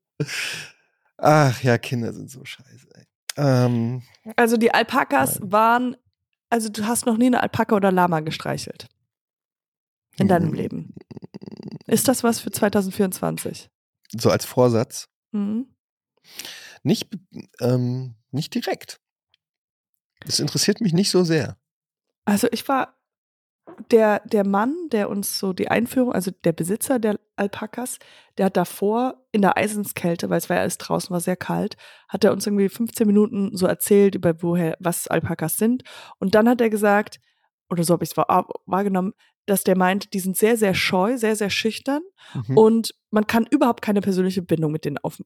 [1.18, 2.88] Ach ja, Kinder sind so scheiße.
[3.38, 4.04] Ähm,
[4.36, 5.52] Also, die Alpakas Nein.
[5.52, 5.98] waren.
[6.50, 8.88] Also, du hast noch nie eine Alpaka oder Lama gestreichelt.
[10.18, 10.54] In deinem Mhm.
[10.56, 10.96] Leben.
[11.88, 13.70] Ist das was für 2024?
[14.14, 15.08] so als Vorsatz.
[15.32, 15.68] Mhm.
[16.84, 17.08] Nicht,
[17.62, 19.00] ähm, nicht direkt.
[20.26, 21.58] Das interessiert mich nicht so sehr.
[22.26, 22.96] Also ich war
[23.90, 28.00] der, der Mann, der uns so die Einführung, also der Besitzer der Alpakas,
[28.38, 31.78] der hat davor in der Eisenskälte, weil es war ja alles draußen, war sehr kalt,
[32.08, 35.84] hat er uns irgendwie 15 Minuten so erzählt über woher, was Alpakas sind.
[36.20, 37.20] Und dann hat er gesagt,
[37.70, 39.14] oder so habe ich es wahrgenommen,
[39.46, 42.02] dass der meint, die sind sehr, sehr scheu, sehr, sehr schüchtern
[42.34, 42.58] Mhm.
[42.58, 45.20] und man kann überhaupt keine persönliche Bindung mit denen auf,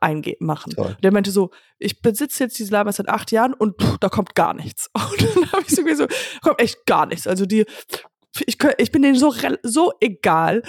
[0.00, 0.72] eingehen, machen.
[0.74, 0.96] Toll.
[1.02, 4.34] Der meinte so, ich besitze jetzt diese Lama seit acht Jahren und pff, da kommt
[4.34, 4.90] gar nichts.
[4.94, 7.26] Und dann habe ich so gesagt, kommt echt gar nichts.
[7.26, 7.66] Also die,
[8.46, 10.62] ich, ich bin denen so, so egal.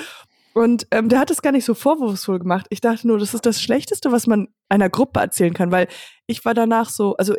[0.54, 2.68] Und ähm, der hat es gar nicht so vorwurfsvoll gemacht.
[2.70, 5.88] Ich dachte nur, das ist das Schlechteste, was man einer Gruppe erzählen kann, weil
[6.28, 7.36] ich war danach so, also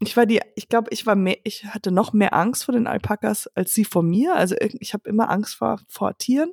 [0.00, 2.88] ich war die, ich glaube, ich war mehr, ich hatte noch mehr Angst vor den
[2.88, 4.34] Alpakas als sie vor mir.
[4.34, 6.52] Also ich habe immer Angst vor, vor Tieren.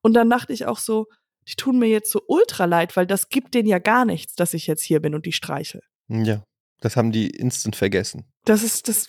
[0.00, 1.06] Und dann dachte ich auch so,
[1.48, 4.54] die tun mir jetzt so ultra leid, weil das gibt denen ja gar nichts, dass
[4.54, 5.80] ich jetzt hier bin und die streiche.
[6.08, 6.42] Ja,
[6.80, 8.24] das haben die instant vergessen.
[8.44, 9.08] Das ist das,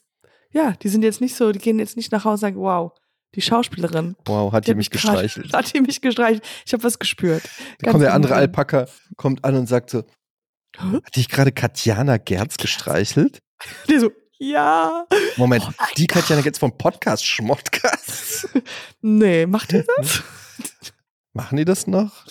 [0.52, 2.92] ja, die sind jetzt nicht so, die gehen jetzt nicht nach Hause und sagen, wow,
[3.36, 4.16] die Schauspielerin.
[4.26, 5.54] Wow, hat die mich hat grad- gestreichelt.
[5.54, 6.44] Hat die mich gestreichelt.
[6.66, 7.44] Ich habe was gespürt.
[7.80, 8.36] Da kommt der andere.
[8.36, 8.88] Alpaka,
[9.18, 10.04] kommt an und sagt so,
[10.78, 11.00] Hä?
[11.04, 13.40] hat dich gerade Katjana Gerz gestreichelt?
[13.90, 15.06] Die so, ja.
[15.36, 18.48] Moment, Oh die Katjana Gerz vom Podcast Schmottcast.
[19.02, 20.24] Nee, macht ihr das?
[21.34, 22.26] Machen die das noch?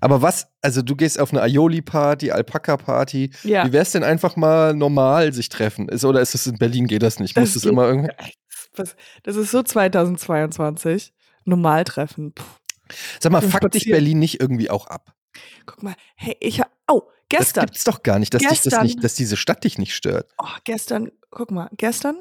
[0.00, 3.30] Aber was, also du gehst auf eine Aioli-Party, Alpaka-Party.
[3.42, 3.66] ja.
[3.66, 5.88] Wie wär's denn einfach mal normal sich treffen?
[5.88, 7.36] Ist, oder ist es in Berlin geht das nicht?
[7.36, 8.12] Das Muss es immer irgendwie.
[9.24, 11.12] Das, ist so 2022.
[11.44, 12.32] Normaltreffen.
[12.32, 12.44] Puh.
[13.20, 13.86] Sag mal, fuck dich.
[13.90, 15.12] Berlin nicht irgendwie auch ab.
[15.66, 18.62] Guck mal, hey, ich hab, oh, gestern, Das gibt's doch gar nicht, dass, dich das
[18.62, 18.82] Gestern.
[18.84, 20.32] nicht, dass diese Stadt dich nicht stört.
[20.38, 22.16] oh, gestern, guck mal, gestern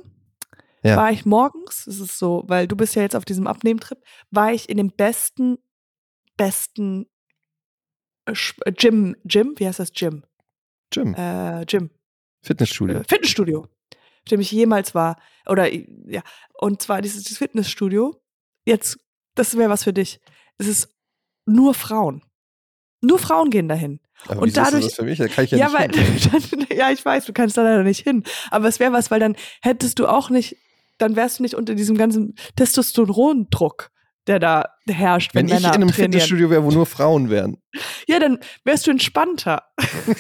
[0.83, 0.95] Ja.
[0.97, 3.99] war ich morgens, es ist so, weil du bist ja jetzt auf diesem Abnehmtrip,
[4.31, 5.57] war ich in dem besten,
[6.37, 7.07] besten
[8.25, 8.33] äh,
[8.65, 10.23] äh, Gym, Gym, wie heißt das Gym?
[10.91, 11.89] Gym, Äh, Gym,
[12.43, 12.97] Fitnessstudio.
[12.99, 15.21] äh, Fitnessstudio, auf dem ich jemals war.
[15.47, 16.21] Oder, ja,
[16.53, 18.21] und zwar dieses, dieses Fitnessstudio,
[18.65, 18.97] jetzt,
[19.35, 20.19] das wäre was für dich.
[20.57, 20.89] Es ist
[21.45, 22.23] nur Frauen.
[23.01, 23.99] Nur Frauen gehen dahin.
[24.27, 25.17] Aber und wieso ist dadurch- das für mich?
[25.17, 26.67] Da kann ich ja, Ja, nicht weil, hin.
[26.77, 28.23] ja, ich weiß, du kannst da leider nicht hin.
[28.51, 30.57] Aber es wäre was, weil dann hättest du auch nicht,
[30.99, 33.89] dann wärst du nicht unter diesem ganzen Testosterondruck,
[34.27, 36.11] der da herrscht, wenn, Wenn ich in Männer einem trainieren.
[36.11, 37.57] Fitnessstudio wäre, wo nur Frauen wären.
[38.07, 39.63] Ja, dann wärst du entspannter.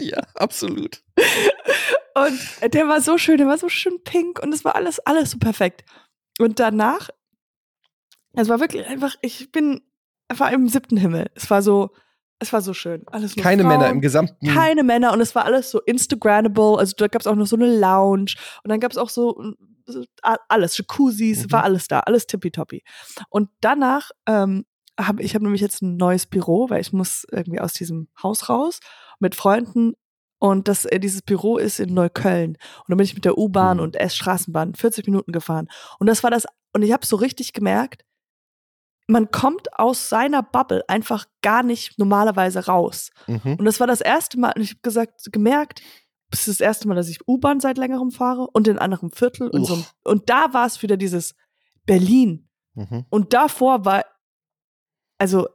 [0.00, 1.02] Ja, absolut.
[2.14, 5.30] Und der war so schön, der war so schön pink und es war alles, alles
[5.30, 5.84] so perfekt.
[6.38, 7.08] Und danach
[8.34, 9.80] Es war wirklich einfach, ich bin
[10.28, 11.30] einfach im siebten Himmel.
[11.34, 11.90] Es war so,
[12.38, 13.02] es war so schön.
[13.06, 14.46] Alles nur Keine Frauen, Männer im gesamten.
[14.46, 16.78] Keine Männer und es war alles so Instagrammable.
[16.78, 19.54] Also da gab es auch noch so eine Lounge und dann gab es auch so,
[20.48, 21.52] alles, Jacuzzis, Mhm.
[21.52, 22.82] war alles da, alles tippitoppi.
[23.30, 24.64] Und danach ähm,
[24.98, 28.48] habe ich habe nämlich jetzt ein neues Büro, weil ich muss irgendwie aus diesem Haus
[28.48, 28.80] raus
[29.20, 29.92] mit Freunden
[30.38, 33.76] und das äh, dieses Büro ist in Neukölln und dann bin ich mit der U-Bahn
[33.76, 33.82] Mhm.
[33.82, 35.68] und S-Straßenbahn 40 Minuten gefahren
[35.98, 38.02] und das war das und ich habe so richtig gemerkt,
[39.06, 43.10] man kommt aus seiner Bubble einfach gar nicht normalerweise raus.
[43.26, 43.56] Mhm.
[43.58, 45.82] Und das war das erste Mal, und ich habe gesagt, gemerkt,
[46.30, 49.48] das ist das erste Mal, dass ich U-Bahn seit längerem fahre und in anderem Viertel.
[49.48, 49.74] Und, so.
[49.74, 49.84] Uch.
[50.04, 51.34] und da war es wieder dieses
[51.84, 52.48] Berlin.
[52.74, 53.06] Mhm.
[53.08, 54.04] Und davor war,
[55.18, 55.48] also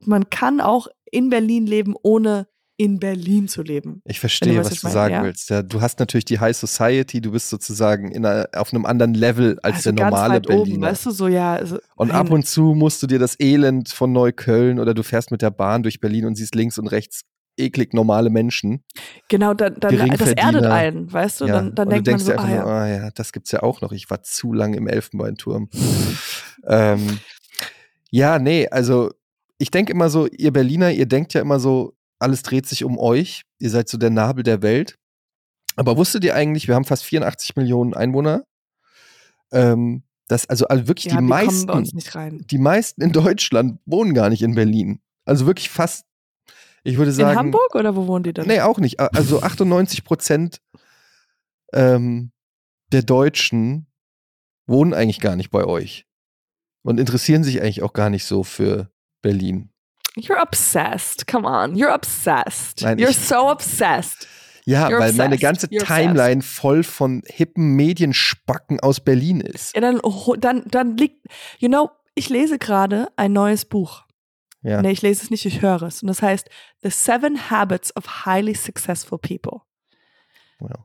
[0.00, 2.48] man kann auch in Berlin leben, ohne
[2.80, 4.02] in Berlin zu leben.
[4.04, 5.22] Ich verstehe, weißt, was was du sagen ja.
[5.24, 5.50] willst.
[5.50, 9.14] Ja, du hast natürlich die High Society, du bist sozusagen in einer, auf einem anderen
[9.14, 10.86] Level als also der normale weit oben, Berliner.
[10.86, 11.56] weißt du, so ja.
[11.56, 15.32] Also, und ab und zu musst du dir das Elend von Neukölln oder du fährst
[15.32, 17.22] mit der Bahn durch Berlin und siehst links und rechts
[17.56, 18.84] eklig normale Menschen.
[19.28, 20.40] Genau, dann, dann das Geringverdiener.
[20.40, 21.46] erdet einen, weißt du?
[21.46, 21.54] ja.
[21.54, 22.62] Dann, dann und du denkt man so, ah, ja.
[22.62, 23.90] nur, ah ja, das gibt's ja auch noch.
[23.90, 25.68] Ich war zu lange im Elfenbeinturm.
[26.64, 27.18] ähm,
[28.10, 29.10] ja, nee, also
[29.58, 32.98] ich denke immer so, ihr Berliner, ihr denkt ja immer so, alles dreht sich um
[32.98, 33.42] euch.
[33.58, 34.98] Ihr seid so der Nabel der Welt.
[35.76, 38.44] Aber wusstet ihr eigentlich, wir haben fast 84 Millionen Einwohner.
[39.52, 44.42] Ähm, dass also, also wirklich ja, die meisten, die meisten in Deutschland wohnen gar nicht
[44.42, 45.00] in Berlin.
[45.24, 46.04] Also wirklich fast,
[46.84, 47.30] ich würde sagen.
[47.30, 48.46] in Hamburg oder wo wohnen die dann?
[48.46, 49.00] Nee, auch nicht.
[49.00, 50.60] Also 98 Prozent
[51.72, 52.32] ähm,
[52.92, 53.86] der Deutschen
[54.66, 56.06] wohnen eigentlich gar nicht bei euch
[56.82, 58.90] und interessieren sich eigentlich auch gar nicht so für
[59.22, 59.70] Berlin.
[60.18, 61.26] You're obsessed.
[61.26, 62.82] Come on, you're obsessed.
[62.82, 64.26] Nein, you're so obsessed.
[64.64, 65.40] Ja, You're weil meine obsessed.
[65.40, 69.74] ganze You're Timeline voll von hippen Medienspacken aus Berlin ist.
[69.74, 70.00] Ja, dann,
[70.38, 71.26] dann, dann liegt,
[71.58, 74.04] you know, ich lese gerade ein neues Buch.
[74.62, 74.82] Ja.
[74.82, 76.02] Nee, ich lese es nicht, ich höre es.
[76.02, 76.50] Und das heißt
[76.82, 79.62] The Seven Habits of Highly Successful People.
[80.58, 80.84] Wow.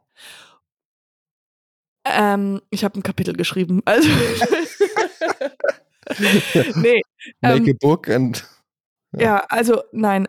[2.05, 3.81] Ähm, ich habe ein Kapitel geschrieben.
[3.83, 4.07] Also
[6.75, 7.01] nee,
[7.41, 8.45] Make ähm, a book and
[9.17, 10.27] ja, also nein,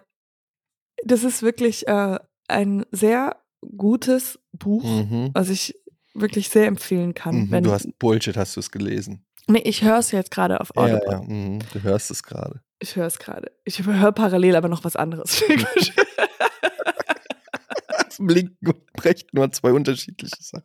[1.05, 2.19] das ist wirklich äh,
[2.49, 3.37] ein sehr
[3.77, 5.31] gutes Buch, mhm.
[5.35, 5.75] was ich
[6.15, 7.35] wirklich sehr empfehlen kann.
[7.35, 9.25] Mhm, wenn, du hast Bullshit, hast du es gelesen.
[9.49, 11.03] nee, ich höre es jetzt gerade auf Ja, Audible.
[11.11, 12.61] ja, mhm, du hörst es gerade.
[12.79, 13.51] Ich höre es gerade.
[13.65, 15.43] Ich höre parallel aber noch was anderes.
[18.11, 20.65] Zum linken und rechten nur zwei unterschiedliche Sachen.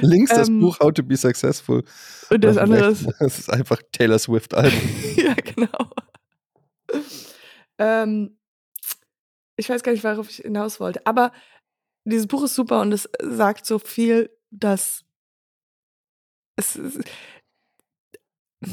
[0.00, 1.82] Links das Ähm, Buch How to be Successful.
[2.30, 4.78] Und das andere ist, Das ist einfach Taylor Swift Album.
[5.16, 5.90] ja, genau.
[7.82, 8.36] Ähm,
[9.56, 11.06] ich weiß gar nicht, worauf ich hinaus wollte.
[11.06, 11.32] Aber
[12.04, 15.04] dieses Buch ist super und es sagt so viel, dass
[16.56, 16.76] es.
[16.76, 16.98] es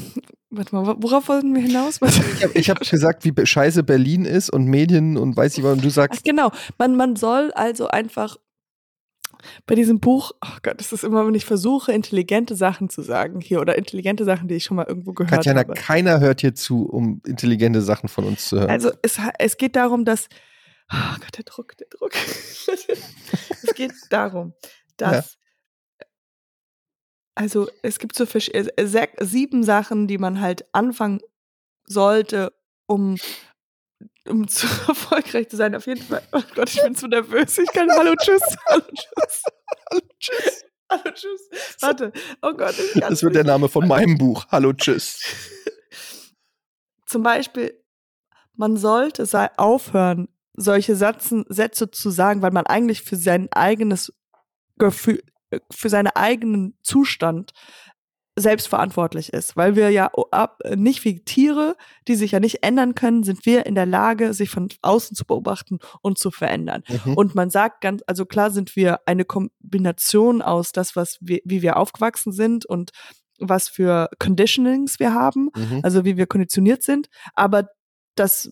[0.50, 2.00] Warte mal, worauf wollten wir hinaus?
[2.54, 5.72] Ich habe hab gesagt, wie scheiße Berlin ist und Medien und weiß ich was.
[5.72, 6.50] Und du Ach, sagst, genau.
[6.78, 8.36] Man, man soll also einfach
[9.66, 13.40] bei diesem Buch, oh Gott, das ist immer, wenn ich versuche, intelligente Sachen zu sagen
[13.40, 15.74] hier oder intelligente Sachen, die ich schon mal irgendwo gehört Katjana, habe.
[15.74, 18.70] keiner hört hier zu, um intelligente Sachen von uns zu hören.
[18.70, 20.28] Also es, es geht darum, dass.
[20.90, 22.12] Oh Gott, der Druck, der Druck.
[23.62, 24.54] es geht darum,
[24.96, 25.36] dass.
[27.34, 31.20] Also es gibt so äh, sieben Sachen, die man halt anfangen
[31.86, 32.52] sollte,
[32.86, 33.16] um,
[34.28, 35.74] um zu erfolgreich zu sein.
[35.74, 36.22] Auf jeden Fall.
[36.32, 37.58] Oh Gott, ich bin zu nervös.
[37.58, 37.90] Ich kann.
[37.90, 38.42] Hallo, tschüss.
[38.66, 39.42] Hallo, tschüss.
[39.90, 40.64] Hallo, tschüss.
[40.90, 41.48] Hallo, tschüss.
[41.80, 42.12] Warte.
[42.42, 44.46] Oh Gott, das wird der Name von meinem Buch.
[44.50, 45.22] Hallo, tschüss.
[47.06, 47.82] zum Beispiel,
[48.54, 49.26] man sollte
[49.58, 54.12] aufhören, solche Sätzen, Sätze zu sagen, weil man eigentlich für sein eigenes
[54.78, 57.52] Gefühl, äh, für seinen eigenen Zustand
[58.40, 59.56] selbst verantwortlich ist.
[59.56, 60.10] Weil wir ja
[60.74, 61.76] nicht wie Tiere,
[62.06, 65.24] die sich ja nicht ändern können, sind wir in der Lage, sich von außen zu
[65.24, 66.82] beobachten und zu verändern.
[67.04, 67.14] Mhm.
[67.14, 71.62] Und man sagt ganz, also klar sind wir eine Kombination aus das, was wir, wie
[71.62, 72.90] wir aufgewachsen sind und
[73.40, 75.80] was für Conditionings wir haben Mhm.
[75.82, 77.68] also wie wir konditioniert sind, aber
[78.16, 78.50] das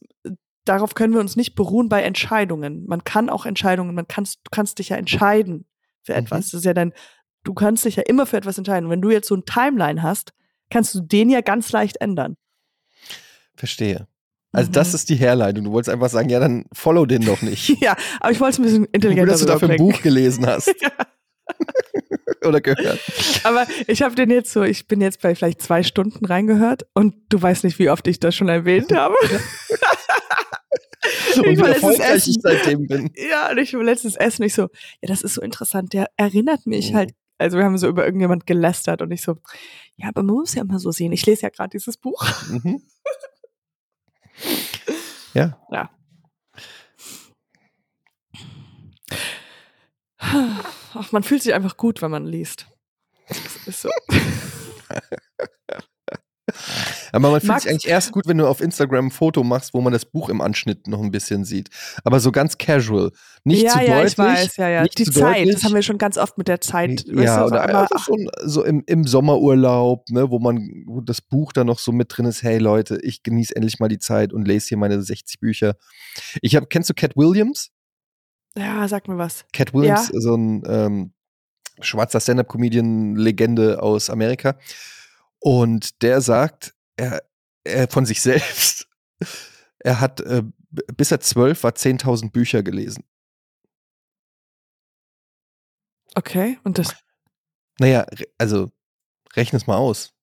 [0.65, 2.85] darauf können wir uns nicht beruhen bei Entscheidungen.
[2.87, 5.67] Man kann auch Entscheidungen, man kannst du kannst dich ja entscheiden
[6.03, 6.19] für Mhm.
[6.19, 6.51] etwas.
[6.51, 6.93] Das ist ja dann
[7.47, 8.87] du kannst dich ja immer für etwas entscheiden.
[8.87, 10.33] Und wenn du jetzt so ein Timeline hast,
[10.71, 12.37] kannst du den ja ganz leicht ändern.
[13.57, 14.07] Verstehe.
[14.53, 14.95] Also, das Mhm.
[14.95, 15.65] ist die Herleitung.
[15.65, 17.69] Du wolltest einfach sagen, ja, dann follow den doch nicht.
[17.81, 19.77] Ja, aber ich wollte es ein bisschen Gut, intelligenter dass du dafür ein.
[19.77, 20.73] Buch gelesen hast.
[22.45, 23.01] Oder gehört.
[23.45, 27.15] Aber ich habe den jetzt so, ich bin jetzt bei vielleicht zwei Stunden reingehört und
[27.29, 29.15] du weißt nicht, wie oft ich das schon erwähnt habe.
[31.37, 33.11] Und wie erfolgreich ich seitdem bin.
[33.31, 34.43] Ja, und ich war letztens essen.
[34.43, 35.93] Ich so, ja, das ist so interessant.
[35.93, 36.97] Der erinnert mich Mhm.
[36.97, 39.37] halt Also wir haben so über irgendjemand gelästert und ich so,
[39.97, 41.13] ja, aber man muss ja immer so sehen.
[41.13, 42.25] Ich lese ja gerade dieses Buch.
[42.49, 42.83] Mhm.
[45.35, 45.59] Ja.
[45.71, 45.91] Ja.
[50.19, 52.67] Ach, man fühlt sich einfach gut, wenn man liest.
[53.29, 53.91] Das ist so.
[57.17, 59.75] Aber man fühlt Max- sich eigentlich erst gut, wenn du auf Instagram ein Foto machst,
[59.75, 61.69] wo man das Buch im Anschnitt noch ein bisschen sieht.
[62.05, 63.11] Aber so ganz casual.
[63.45, 64.13] Nicht ja, zu ja, deutlich.
[64.13, 64.83] ich weiß, ja, ja.
[64.83, 65.55] nicht Die zu Zeit, deutlich.
[65.55, 67.05] das haben wir schon ganz oft mit der Zeit.
[67.09, 68.07] weißt Ja, du, auf oder einmal, einfach
[68.45, 72.27] so, im, im Sommerurlaub, ne, wo man, wo das Buch dann noch so mit drin
[72.27, 75.75] ist, hey Leute, ich genieße endlich mal die Zeit und lese hier meine 60 Bücher.
[76.43, 77.71] Ich habe, kennst du Cat Williams?
[78.59, 79.45] ja, sag mir was.
[79.53, 81.13] Cat Williams, so ein ähm,
[81.81, 84.57] schwarzer Stand-Up-Comedian-Legende aus Amerika.
[85.39, 87.23] Und der sagt, er,
[87.65, 88.89] er von sich selbst,
[89.79, 90.43] er hat, äh,
[90.97, 93.05] bis er zwölf war, 10.000 Bücher gelesen.
[96.15, 96.95] Okay, und das,
[97.79, 98.07] Naja,
[98.39, 98.71] also
[99.35, 100.15] rechne es mal aus.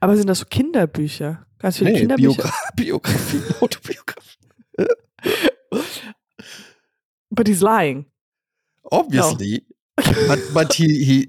[0.00, 1.46] aber sind das so Kinderbücher?
[1.58, 2.26] Ganz viele Nee, Kinderbücher.
[2.34, 4.38] Biogra Biografie, Autobiografie.
[7.30, 8.06] But he's lying.
[8.90, 9.64] Obviously.
[9.96, 11.28] But, but he, he,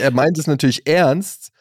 [0.00, 1.52] er meint es natürlich ernst,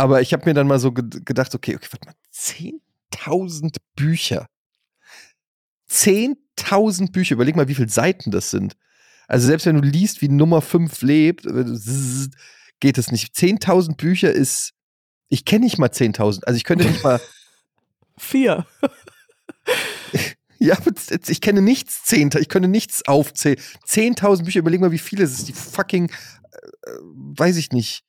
[0.00, 4.46] aber ich habe mir dann mal so ged- gedacht, okay, okay, warte mal, 10.000 Bücher.
[5.88, 8.76] 10.000 Bücher, überleg mal, wie viele Seiten das sind.
[9.28, 11.64] Also selbst wenn du liest, wie Nummer 5 lebt, äh,
[12.80, 13.34] geht es nicht.
[13.34, 14.72] 10.000 Bücher ist,
[15.28, 17.20] ich kenne nicht mal 10.000, also ich könnte nicht mal,
[18.18, 18.66] Vier.
[20.58, 20.76] ja,
[21.26, 23.58] ich kenne nichts 10.000, ich könnte nichts aufzählen.
[23.86, 25.48] 10.000 Bücher, überleg mal, wie viele es ist.
[25.48, 28.04] Die fucking, äh, weiß ich nicht,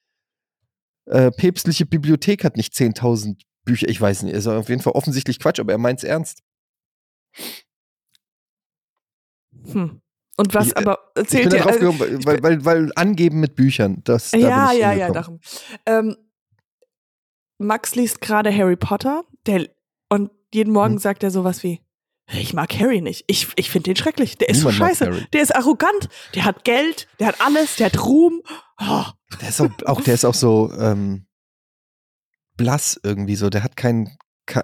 [1.06, 3.88] äh, päpstliche Bibliothek hat nicht 10.000 Bücher.
[3.90, 6.44] Ich weiß nicht, ist auf jeden Fall offensichtlich Quatsch, aber er meint es ernst.
[9.72, 10.02] Hm.
[10.38, 13.56] Und was Ich, äh, aber Ich bin da drauf also- weil, weil, weil angeben mit
[13.56, 15.40] Büchern, das da ja, ich ja, ja, darum.
[15.86, 16.16] Ähm,
[17.58, 19.68] Max liest gerade Harry Potter der,
[20.10, 21.00] und jeden Morgen Hm.
[21.00, 21.82] sagt er sowas wie,
[22.34, 23.26] ich mag Harry nicht.
[23.28, 24.38] Ich, ich finde den schrecklich.
[24.38, 25.28] Der ist Niemand so scheiße.
[25.34, 26.08] Der ist arrogant.
[26.34, 27.08] Der hat Geld.
[27.20, 27.76] Der hat alles.
[27.76, 28.42] Der hat Ruhm.
[28.80, 29.04] Oh,
[29.40, 31.26] Der ist auch, auch, der ist auch so ähm,
[32.58, 33.50] blass irgendwie so.
[33.50, 34.18] Der hat keinen.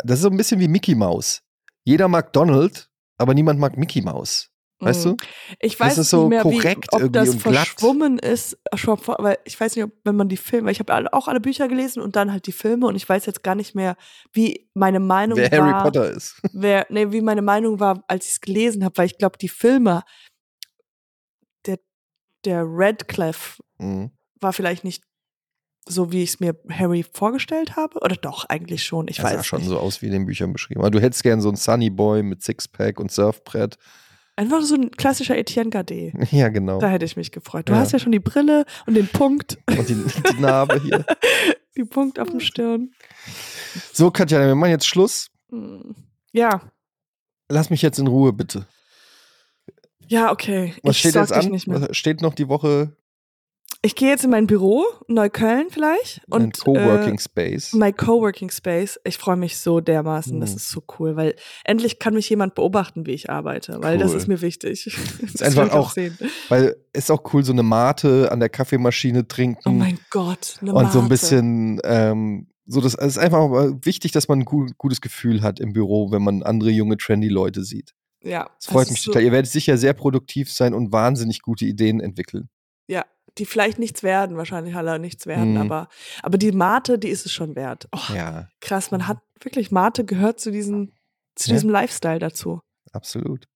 [0.04, 1.44] Das ist so ein bisschen wie Mickey Mouse.
[1.84, 4.50] Jeder mag Donald, aber niemand mag Mickey Mouse.
[4.80, 5.10] Weißt mm.
[5.10, 5.18] du?
[5.60, 9.60] Ich weiß so nicht mehr, korrekt wie, ob das verschwommen ist, schon vor, weil ich
[9.60, 12.16] weiß nicht, ob, wenn man die Filme, ich habe alle, auch alle Bücher gelesen und
[12.16, 13.96] dann halt die Filme und ich weiß jetzt gar nicht mehr,
[14.34, 15.74] wie meine Meinung Wer war.
[15.74, 16.40] Harry Potter ist.
[16.54, 19.50] wer, nee, wie meine Meinung war, als ich es gelesen habe, weil ich glaube, die
[19.50, 20.04] Filme,
[21.66, 21.80] der,
[22.46, 24.12] der Radcliffe Mhm.
[24.40, 25.04] War vielleicht nicht
[25.90, 28.00] so, wie ich es mir Harry vorgestellt habe.
[28.02, 29.08] Oder doch, eigentlich schon.
[29.08, 29.70] Ich Der weiß sah schon nicht.
[29.70, 30.82] so aus wie in den Büchern beschrieben.
[30.82, 33.78] Aber du hättest gern so einen Sunny Boy mit Sixpack und Surfbrett.
[34.36, 36.14] Einfach so ein klassischer Etienne Gardet.
[36.32, 36.80] Ja, genau.
[36.80, 37.70] Da hätte ich mich gefreut.
[37.70, 37.80] Du Ja.
[37.80, 41.06] hast ja schon die Brille und den Punkt, Und die, die Narbe hier.
[41.78, 42.92] die Punkt auf dem Stirn.
[43.94, 45.30] So, Katja, wir machen jetzt Schluss.
[45.50, 45.96] Hm.
[46.34, 46.62] Ja,
[47.50, 48.68] Lass mich jetzt in Ruhe, bitte.
[50.08, 50.74] ja, okay.
[50.84, 51.48] Was ich steht jetzt an?
[51.48, 51.82] Nicht mehr.
[51.82, 52.92] Was steht noch die Woche?
[53.88, 56.20] Ich gehe jetzt in mein Büro, Neukölln vielleicht.
[56.30, 57.72] Und Coworking äh, Space.
[57.72, 59.00] My Coworking Space.
[59.06, 60.42] Ich freue mich so dermaßen.
[60.42, 60.56] Das Mhm.
[60.58, 64.18] ist so cool, weil endlich kann mich jemand beobachten, wie ich arbeite, weil das Cool.
[64.18, 64.94] ist mir wichtig.
[65.32, 66.18] Das einfach will ich auch- sehen.
[66.50, 69.62] Weil ist auch cool, so eine Mate an der Kaffeemaschine trinken.
[69.66, 71.10] Oh mein Gott, eine und so ein Mate.
[71.10, 75.44] bisschen, ähm, so das es ist einfach auch wichtig, dass man ein gu gutes Gefühl
[75.44, 77.94] hat im Büro, wenn man andere junge, trendy Leute sieht.
[78.22, 79.24] Ja, Das freut ist mich so, total.
[79.24, 82.50] Ihr werdet sicher sehr produktiv sein und wahnsinnig gute Ideen entwickeln.
[82.90, 83.06] Ja,
[83.38, 85.58] die vielleicht nichts werden, wahrscheinlich alle nichts werden, Mhm.
[85.62, 85.90] aber,
[86.24, 87.88] aber die Mate, die ist es schon wert.
[87.96, 90.92] Oh, Ja, krass, man hat wirklich, Mate gehört zu diesem,
[91.36, 91.56] zu Ja.
[91.56, 92.62] diesem Lifestyle dazu.
[92.94, 93.48] absolut.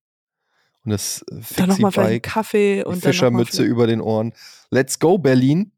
[0.83, 4.33] Und das äh, Dann nochmal vielleicht einen Kaffee und Fischermütze über den Ohren.
[4.71, 5.71] Let's go, Berlin.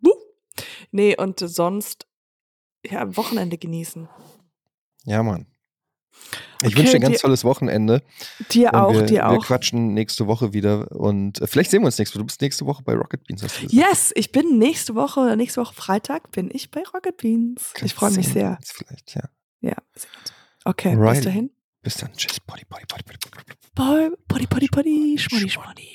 [0.00, 0.14] Wuh.
[0.92, 2.06] Nee, und sonst,
[2.86, 4.08] ja, am Wochenende genießen.
[5.04, 5.46] Ja, Mann.
[6.62, 8.02] Ich Okay, wünsche dir ein ganz dir- tolles Wochenende.
[8.50, 9.44] Dir auch, wir, dir Wir auch.
[9.46, 12.20] quatschen nächste Woche wieder und äh, vielleicht sehen wir uns nächste Woche.
[12.22, 13.88] Du bist nächste Woche bei Rocket Beans, hast du gesagt.
[13.88, 17.72] Yes, ich bin nächste Woche, nächste Woche Freitag bin ich bei Rocket Beans.
[17.82, 18.58] Ich freue mich wir sehr.
[18.64, 19.22] Vielleicht, ja.
[19.62, 20.02] Ja, wir.
[20.64, 21.16] Okay, Alrighty.
[21.16, 21.50] bis dahin.
[21.82, 22.12] Bis dann.
[22.14, 22.40] Tschüss.
[22.40, 23.52] Potty, potty, potty, potty, potty.
[23.74, 24.10] Bye.
[24.28, 25.16] Potty, potty, potty.
[25.18, 25.94] Schmoddy, schmoddy.